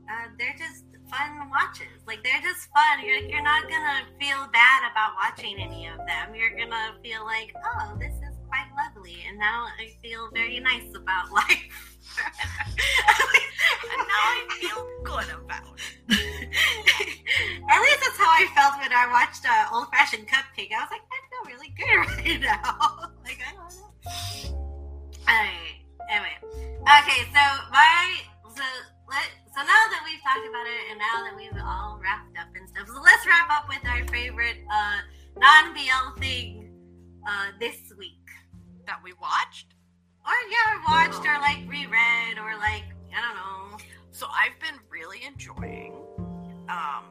[0.10, 2.02] uh, they're just fun watches.
[2.08, 3.06] Like they're just fun.
[3.06, 6.36] You're you're not gonna feel bad about watching any of them.
[6.36, 10.90] You're gonna feel like, oh, this is quite lovely, and now I feel very nice
[10.96, 11.98] about life.
[13.86, 16.10] and now I feel good about it.
[17.70, 20.74] At least that's how I felt when I watched uh, Old Fashioned Cupcake.
[20.74, 21.96] I was like, I feel really good
[22.26, 23.12] right now.
[23.24, 23.90] like I don't know.
[25.30, 25.86] Alright.
[26.10, 26.36] Anyway.
[26.82, 28.16] Okay, so my
[28.56, 28.64] so
[29.08, 32.48] let so now that we've talked about it and now that we've all wrapped up
[32.56, 35.00] and stuff, so let's wrap up with our favorite uh
[35.38, 36.72] non BL thing
[37.28, 38.16] uh this week.
[38.86, 39.76] that we watched.
[40.26, 42.84] Or yeah, or watched or like reread or like
[43.16, 43.78] I don't know.
[44.12, 45.94] So I've been really enjoying
[46.70, 47.06] um,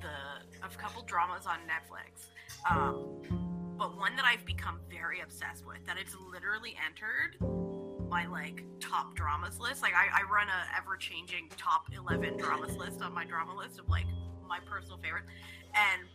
[0.00, 2.28] the a couple dramas on Netflix.
[2.70, 7.36] Um, but one that I've become very obsessed with that it's literally entered
[8.10, 9.82] my like top dramas list.
[9.82, 14.06] Like I, I run a ever changing top eleven dramas list on MyDramaList of like
[14.46, 15.28] my personal favorites.
[15.74, 16.08] And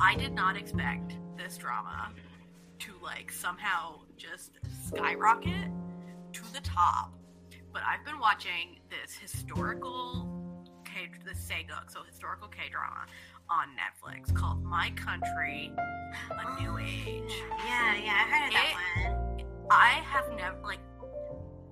[0.00, 2.10] I did not expect this drama
[2.80, 4.52] to like somehow just
[4.88, 5.70] skyrocket
[6.32, 7.12] to the top.
[7.72, 10.28] But I've been watching this historical
[10.84, 13.06] K, the sageuk, so historical K drama
[13.50, 15.72] on Netflix called My Country,
[16.30, 17.42] A New oh, Age.
[17.66, 18.74] Yeah, yeah, I heard of that
[19.04, 19.44] one.
[19.70, 20.78] I have never like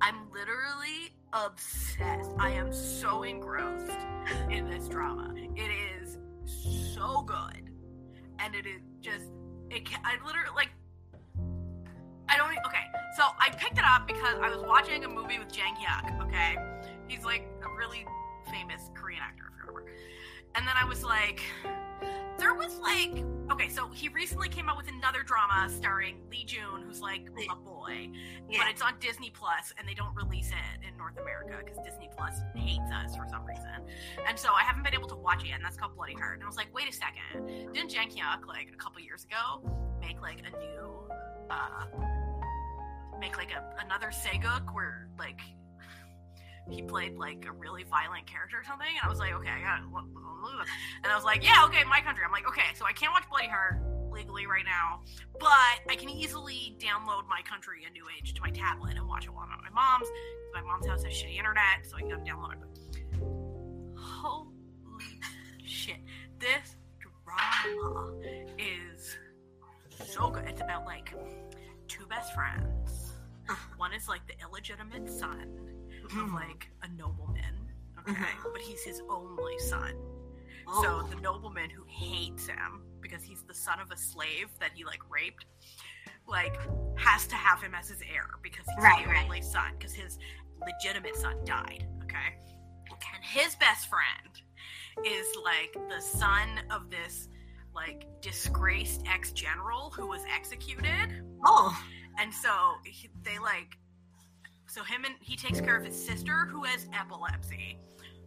[0.03, 2.33] I'm literally obsessed.
[2.37, 4.01] I am so engrossed
[4.51, 5.33] in this drama.
[5.55, 5.71] It
[6.03, 7.71] is so good.
[8.41, 9.27] And it is just
[9.71, 10.71] it ca- I literally like
[12.29, 12.85] I don't okay.
[13.17, 16.57] So I picked it up because I was watching a movie with Jang Hyuk, okay?
[17.07, 18.05] He's like a really
[18.51, 19.93] famous Korean actor if you remember.
[20.57, 21.43] And then I was like
[22.39, 26.83] there was like okay, so he recently came out with another drama starring Lee Jun,
[26.87, 28.11] who's like a boy,
[28.49, 28.59] Yeah.
[28.59, 32.09] but it's on Disney Plus, and they don't release it in North America because Disney
[32.17, 33.87] Plus hates us for some reason.
[34.27, 36.35] And so I haven't been able to watch it yet, and that's called Bloody Heart.
[36.37, 39.61] And I was like, wait a second, didn't Jang Hyuk like a couple years ago
[40.01, 41.09] make like a new,
[41.51, 41.85] uh,
[43.21, 45.41] make like a another sageuk where like
[46.73, 48.89] he played like a really violent character or something?
[48.89, 49.87] And I was like, okay, I got it.
[51.03, 52.25] And I was like, yeah, okay, my country.
[52.25, 55.01] I'm like, okay, so I can't watch Bloody Heart legally right now,
[55.41, 59.25] but I can easily download my country a new age to my tablet and watch
[59.25, 60.09] it while I'm at my mom's.
[60.53, 63.99] My mom's house has shitty internet, so I can download it.
[63.99, 64.53] Holy
[65.65, 65.97] shit.
[66.39, 68.13] This drama
[68.59, 69.17] is
[70.05, 70.45] so good.
[70.47, 71.15] It's about like
[71.89, 73.15] two best friends.
[73.77, 75.72] One is like the illegitimate son
[76.21, 76.35] of Mhm.
[76.35, 77.69] like a nobleman.
[78.01, 78.13] Okay.
[78.15, 78.53] Mhm.
[78.53, 79.95] But he's his only son.
[80.67, 80.83] Oh.
[80.83, 84.85] So the nobleman who hates him because he's the son of a slave that he
[84.85, 85.45] like raped,
[86.27, 86.57] like
[86.99, 89.25] has to have him as his heir because he's Right, the right.
[89.25, 90.19] only son because his
[90.61, 91.87] legitimate son died.
[92.05, 92.39] Okay,
[93.15, 94.41] and his best friend
[95.05, 97.29] is like the son of this
[97.75, 101.77] like disgraced ex general who was executed, oh.
[102.19, 103.77] and so he, they like
[104.73, 107.79] so him and he takes care of his sister who has epilepsy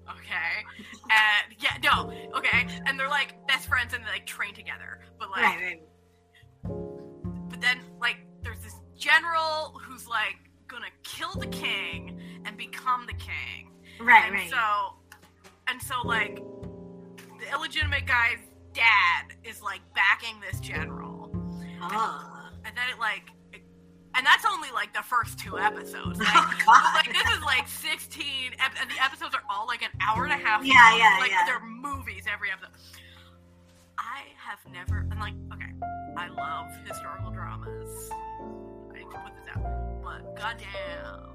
[0.08, 0.64] okay
[1.04, 5.32] and yeah no okay and they're like best friends and they like train together but
[5.32, 5.80] like Right,
[6.64, 7.50] right.
[7.50, 10.36] but then like there's this general who's like
[10.68, 14.50] gonna kill the king and become the king Right, and right.
[14.50, 14.98] so
[15.68, 16.36] and so like
[17.40, 18.38] the illegitimate guy's
[18.74, 21.32] dad is like backing this general
[21.82, 22.50] oh.
[22.64, 23.32] and then it like
[24.18, 26.20] and that's only like the first two episodes.
[26.26, 28.26] Like, Oh, like this is like 16
[28.60, 31.00] ep- and the episodes are all like an hour and a half Yeah, long.
[31.00, 31.44] yeah, like yeah.
[31.46, 32.72] they're movies every episode.
[33.98, 35.72] I have never and like okay
[36.18, 38.10] i love historical dramas.
[38.12, 40.02] I need to put this out.
[40.04, 41.30] But goddamn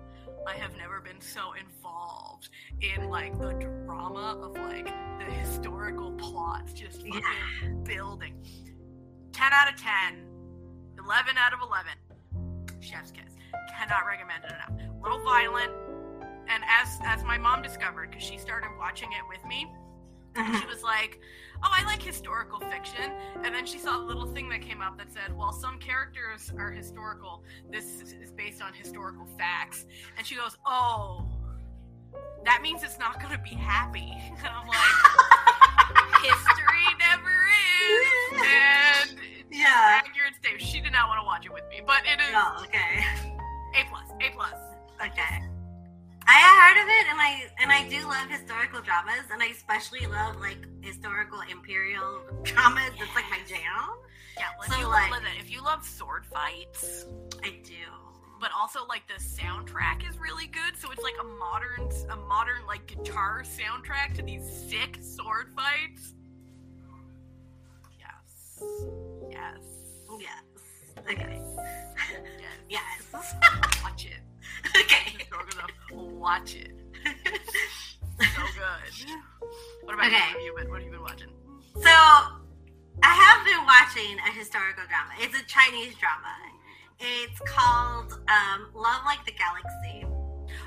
[0.46, 2.48] i have never been so involved
[2.80, 3.52] in like the
[3.84, 4.86] drama of like
[5.18, 7.68] the historical plots just fucking Yeah.
[7.84, 8.34] building.
[9.32, 10.26] 10 out of 10
[10.98, 11.92] 11 out of 11
[12.80, 13.36] chef's kiss.
[13.76, 14.72] Cannot recommend it enough.
[15.02, 15.72] Little violent
[16.48, 19.70] and as as my mom discovered because she started watching it with me
[20.36, 20.60] uh-huh.
[20.60, 21.20] she was like
[21.62, 23.12] oh i like historical fiction.
[23.44, 26.52] And then she saw a little thing that came up that said well some characters
[26.56, 27.42] are historical.
[27.70, 29.86] This is- is based on historical facts.
[30.16, 31.26] And she goes oh
[32.44, 34.12] that means it's not going to be happy.
[34.38, 34.78] And i'm like
[36.22, 37.38] history never
[37.86, 39.18] is and
[39.50, 40.00] yeah.
[40.04, 40.62] accurate statement.
[40.62, 43.04] She did not want to watch it with me, but it is Oh, okay.
[43.78, 44.54] A plus, A plus.
[45.00, 45.42] Okay.
[46.26, 50.06] I heard of it, and I and I do love historical dramas, and I especially
[50.06, 52.90] love like historical imperial dramas.
[52.98, 53.88] It's like my jam.
[54.38, 57.04] Yeah, well, So, you like- love it, if you love sword fights,
[57.42, 57.74] I do.
[58.40, 62.64] but also like the soundtrack is really good, so it's like a modern, a modern
[62.66, 66.14] like guitar soundtrack to these sick sword fights.
[67.98, 68.62] Yes,
[69.40, 69.60] yes,
[70.20, 71.04] Yes.
[71.10, 71.40] Okay.
[72.68, 72.68] yes.
[72.68, 73.12] Yes.
[73.82, 74.20] Watch it.
[74.76, 75.18] okay.
[75.18, 75.70] Historical stuff.
[75.92, 76.72] Watch it.
[77.04, 79.16] So good.
[79.82, 80.16] What about Okay.
[80.16, 80.20] you?
[80.22, 81.30] What have you been, what have you been watching?
[81.76, 81.90] So,
[83.02, 85.12] I have been watching a historical drama.
[85.20, 86.34] It's a Chinese drama.
[87.00, 90.04] It's called um, Love Like the Galaxy.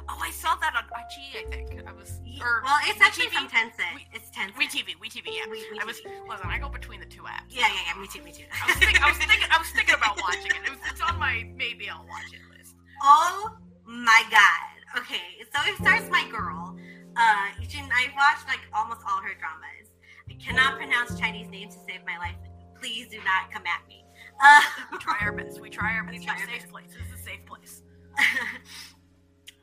[0.09, 1.45] Oh, I saw that on IG.
[1.47, 2.19] I think I was.
[2.41, 3.33] Or Well, it's actually WeTV?
[3.33, 3.95] from Tencent.
[3.95, 4.57] We- It's Tencent.
[4.57, 5.45] We TV, we TV, yeah.
[5.49, 6.11] We- we I was TV.
[6.27, 6.49] listen.
[6.49, 7.47] I go between the two apps.
[7.49, 8.01] Yeah, yeah, yeah.
[8.01, 8.21] Me too.
[8.23, 8.43] Me too.
[8.51, 9.47] I was, thinking, I was thinking.
[9.49, 10.61] I was thinking about watching it.
[10.65, 12.75] it was, it's on my maybe I'll watch it list.
[13.03, 14.99] Oh my god.
[15.01, 16.77] Okay, so it starts my girl.
[17.15, 19.89] Uh, I watched like almost all her dramas.
[20.29, 22.35] I cannot pronounce Chinese names to save my life.
[22.79, 24.03] Please do not come at me.
[24.43, 25.59] Uh, We try our best.
[25.61, 26.23] We try our best.
[26.23, 26.89] Try our safe place.
[26.93, 27.81] This is a safe place.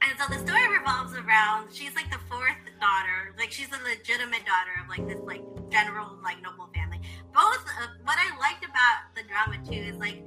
[0.02, 4.44] and so the story revolves around she's like the fourth daughter, like she's a legitimate
[4.48, 7.00] daughter of like this like general like noble family.
[7.32, 10.24] Both uh, what I liked about the drama too is like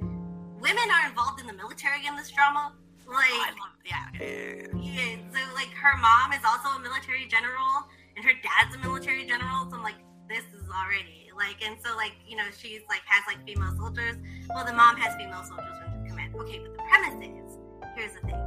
[0.60, 2.72] women are involved in the military in this drama.
[3.06, 3.76] Like Oh, I love.
[3.84, 4.06] Yeah.
[4.14, 5.12] yeah, yeah, yeah.
[5.12, 7.84] Yeah, so like her mom is also a military general,
[8.16, 9.68] and her dad's a military general.
[9.68, 13.24] So I'm like, this is already like, and so like you know she's like has
[13.26, 14.16] like female soldiers.
[14.48, 16.34] Well, the mom has female soldiers under command.
[16.34, 17.58] Okay, but the premise is
[17.96, 18.40] here's the thing: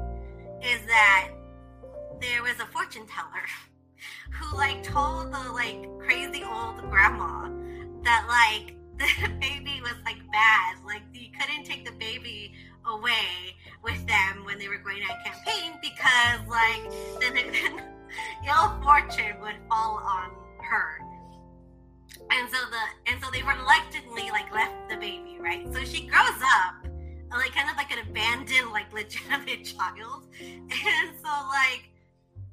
[0.64, 1.32] is that
[2.22, 3.46] there was a fortune teller
[4.32, 7.50] who like told the like crazy old grandma
[8.04, 12.54] that like the baby was like bad, like you couldn't take the baby
[12.88, 17.38] away with them when they were going on campaign because like then,
[18.48, 20.32] ill fortune would fall on
[20.64, 21.00] her.
[22.32, 25.68] And so the and so they reluctantly like left the baby right?
[25.74, 26.87] So she grows up
[27.32, 30.28] like kind of like an abandoned like legitimate child.
[30.42, 31.90] And so like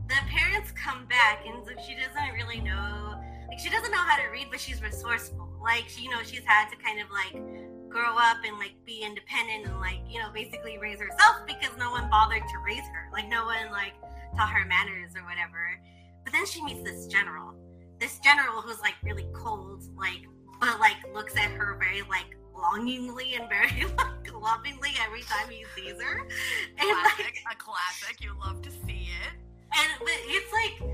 [0.08, 4.16] the parents come back and so she doesn't really know like she doesn't know how
[4.16, 5.48] to read but she's resourceful.
[5.62, 7.40] Like she you know she's had to kind of like
[7.88, 11.90] grow up and like be independent and like you know basically raise herself because no
[11.90, 13.08] one bothered to raise her.
[13.12, 13.94] Like no one like
[14.36, 15.80] taught her manners or whatever.
[16.24, 17.54] But then she meets this general.
[18.00, 20.26] This general who's like really cold like
[20.60, 25.64] but like looks at her very like longingly and very like lovingly every time he
[25.76, 27.34] sees her and like Classic.
[27.50, 28.20] A classic.
[28.20, 29.32] You love to see it.
[29.76, 30.90] and but it's like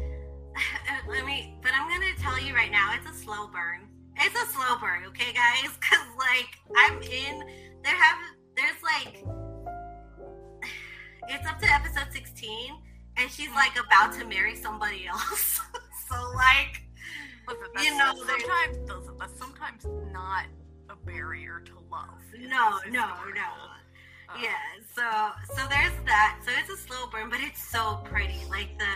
[1.09, 3.87] let me but i'm gonna tell you right now it's a slow burn
[4.17, 7.41] it's a slow burn okay guys because like i'm in
[7.85, 8.19] there have
[8.57, 9.25] there's like
[11.29, 12.73] it's up to episode 16
[13.17, 15.61] and she's like about to marry somebody else
[16.09, 16.83] so like
[17.49, 20.45] Listen, You know, sometimes that's, that's sometimes not
[21.05, 22.19] barrier to love.
[22.39, 23.49] no no no
[24.29, 24.51] uh, yeah
[24.95, 28.87] so so there's that so it's a slow burn but it's so pretty like the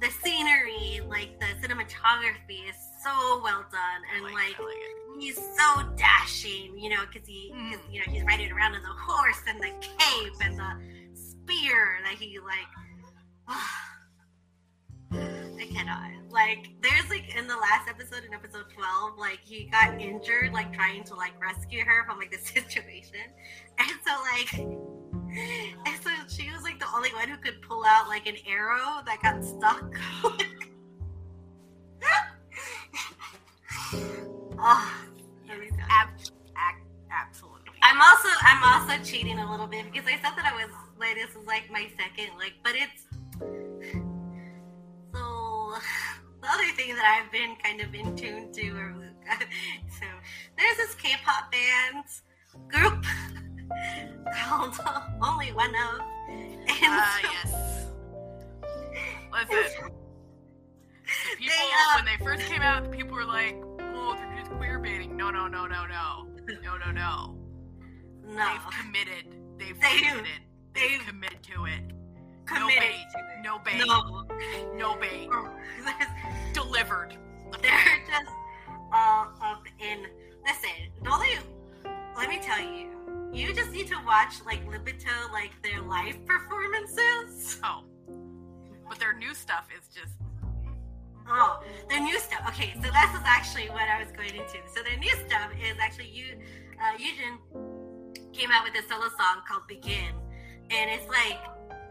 [0.00, 4.76] the scenery like the cinematography is so well done and like, like like
[5.18, 7.78] he's so dashing, you know, because he, Mm.
[7.90, 12.12] you know, he's riding around on the horse and the cape and the spear that
[12.18, 12.68] he like.
[15.58, 16.10] I cannot.
[16.30, 20.72] Like, there's like in the last episode, in episode twelve, like he got injured, like
[20.72, 23.20] trying to like rescue her from like the situation,
[23.78, 24.66] and so like.
[25.36, 29.02] And so she was like the only one who could pull out like an arrow
[29.04, 29.94] that got stuck.
[34.58, 34.94] oh,
[35.46, 35.84] let me tell you.
[35.90, 36.80] Ab-
[37.10, 37.72] absolutely.
[37.82, 41.14] I'm also I'm also cheating a little bit because I said that I was like
[41.16, 44.05] this is like my second like but it's
[46.42, 48.94] the other thing that I've been kind of in tune to or
[49.98, 50.06] so
[50.56, 52.04] there's this K-pop band
[52.68, 53.04] group
[54.36, 54.72] called
[55.20, 57.86] OnlyOneOf and Ah, so- yes.
[59.32, 59.86] Listen, the
[61.36, 64.78] people They, uh, when they first came out, people were like, "Oh, they're just queer
[64.78, 66.26] baiting." No, no, no, no, no,
[66.62, 67.36] no, no, no.
[68.24, 69.36] no They've committed.
[69.58, 70.24] They've They- committed.
[70.72, 71.92] They've they've committed to it.
[72.46, 73.06] Committed bait.
[73.42, 73.82] No bait.
[73.86, 74.24] no
[74.74, 75.28] No bait.
[76.52, 77.16] Delivered.
[77.62, 78.30] they're just
[78.92, 80.06] all up in.
[80.44, 81.28] Listen, only.
[82.16, 82.88] Let me tell you,
[83.32, 87.60] you just need to watch like Libido, like their live performances.
[87.62, 87.84] Oh,
[88.88, 90.14] but their new stuff is just.
[91.28, 92.42] Oh, their new stuff.
[92.48, 94.58] Okay, so this is actually what I was going into.
[94.72, 96.38] So their new stuff is actually you,
[96.80, 100.14] uh, Yujin came out with a solo song called "Begin,"
[100.70, 101.38] and it's like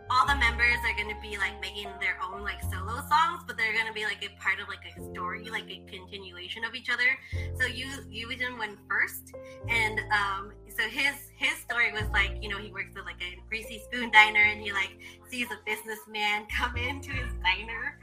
[0.09, 3.57] all the members are going to be like making their own like solo songs, but
[3.57, 6.75] they're going to be like a part of like a story, like a continuation of
[6.75, 7.17] each other.
[7.59, 9.33] So you Yujin went first,
[9.67, 13.39] and um, so his his story was like you know he works at like a
[13.49, 14.97] greasy spoon diner, and he like
[15.29, 17.99] sees a businessman come into his diner.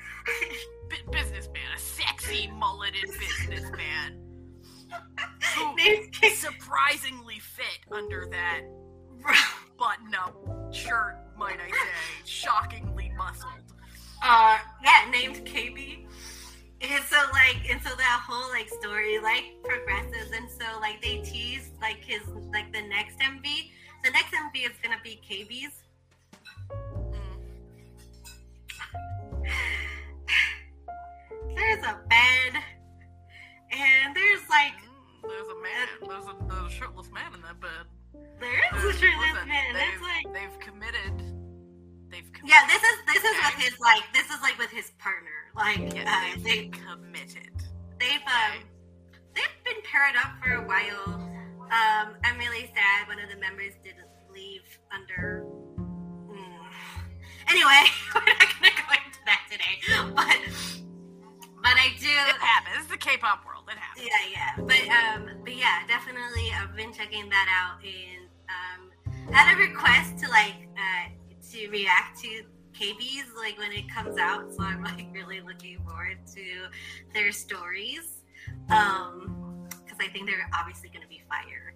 [0.89, 4.19] bu- businessman, a sexy mulleted businessman
[5.57, 8.63] who surprisingly fit under that
[9.79, 10.35] button-up
[10.75, 13.53] shirt, might I say, shockingly muscled.
[14.25, 16.07] uh yeah named KB
[16.81, 21.19] and so like and so that whole like story like progresses and so like they
[21.19, 23.43] tease like his like the next MV
[24.05, 25.79] the next MV is gonna be KB's
[29.43, 29.45] Mm.
[31.57, 32.63] there's a bed
[33.73, 34.73] and there's like
[35.23, 35.89] Mm, There's a man.
[36.09, 37.87] There's a, there's a shirtless man in that bed.
[38.41, 41.39] There is a shirtless listen, man they've, it's like they've committed.
[42.45, 45.31] Yeah, this is this is with his like this is like with his partner.
[45.57, 47.55] Like Yeah, uh, they've they committed.
[47.99, 48.65] they've um
[49.35, 51.31] they've been paired up for a while.
[51.73, 55.45] Um, I'm really sad one of the members didn't leave under.
[55.79, 56.37] Mm.
[57.51, 57.83] Anyway,
[58.15, 59.77] we're not gonna go into that today,
[60.15, 60.39] but
[61.63, 62.07] but I do.
[62.09, 62.77] It happens.
[62.83, 63.52] It's the K-pop world.
[64.03, 66.51] Yeah, yeah, but um, but yeah, definitely.
[66.61, 71.09] I've been checking that out and um, had a request to like uh,
[71.53, 72.43] to react to
[72.79, 74.53] KB's like when it comes out.
[74.53, 76.43] So I'm like really looking forward to
[77.15, 78.23] their stories.
[78.71, 81.75] Um, because I think they're obviously going to be fire.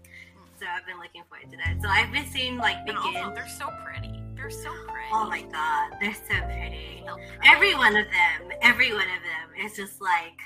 [0.58, 1.76] So I've been looking forward to that.
[1.82, 3.34] So I've been seeing like And also, begin.
[3.34, 4.20] they're so pretty.
[4.34, 5.08] They're so pretty.
[5.12, 7.02] Oh my god, they're so pretty.
[7.06, 7.30] So pretty.
[7.44, 10.40] Every one of them, every one of them is just like.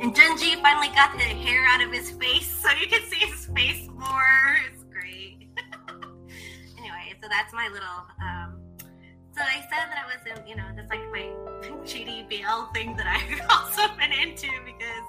[0.00, 3.46] And Junji finally got the hair out of his face, so you can see his
[3.54, 4.56] face more.
[4.72, 5.48] It's great.
[6.78, 8.06] anyway, so that's my little.
[8.22, 8.56] Um,
[9.36, 11.28] so I said that I wasn't, you know, that's like my
[11.84, 15.06] GDBL thing that I've also been into because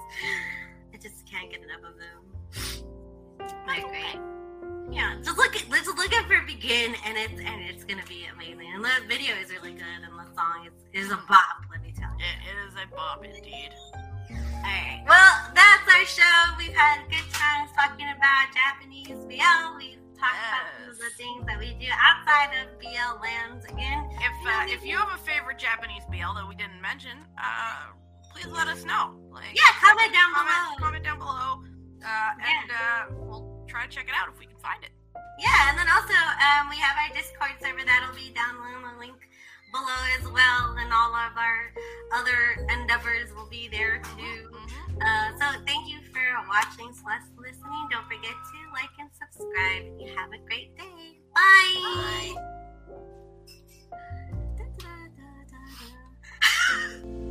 [0.92, 3.48] I just can't get enough of them.
[3.66, 4.20] They're great.
[4.90, 8.26] Yeah, just look at let's look at for begin, and it's and it's gonna be
[8.30, 8.70] amazing.
[8.74, 11.64] And the video is really good, and the song is is a bop.
[11.70, 12.26] Let me tell you.
[12.26, 13.70] It is a bop indeed.
[14.32, 15.02] All right.
[15.06, 16.36] Well, that's our show.
[16.58, 19.76] We've had good times talking about Japanese BL.
[19.78, 23.64] We've talked about the things that we do outside of BL lands.
[23.66, 27.92] Again, If uh, if you have a favorite Japanese BL that we didn't mention, uh,
[28.32, 29.18] please let us know.
[29.30, 30.78] Like, yeah, comment down comment, below.
[30.78, 31.62] comment down below,
[32.06, 34.90] uh, and uh, we'll try to check it out if we can find it.
[35.40, 38.94] Yeah, and then also um, we have our Discord server that'll be down in the
[39.00, 39.18] link
[39.72, 41.72] below as well, and all of our
[42.14, 44.50] other endeavors will be there too.
[44.52, 45.02] Mm-hmm.
[45.02, 47.88] Uh, so thank you for watching slash listening.
[47.90, 49.84] Don't forget to like and subscribe.
[49.98, 51.18] You have a great day.
[51.34, 52.34] Bye.
[52.34, 52.48] Bye.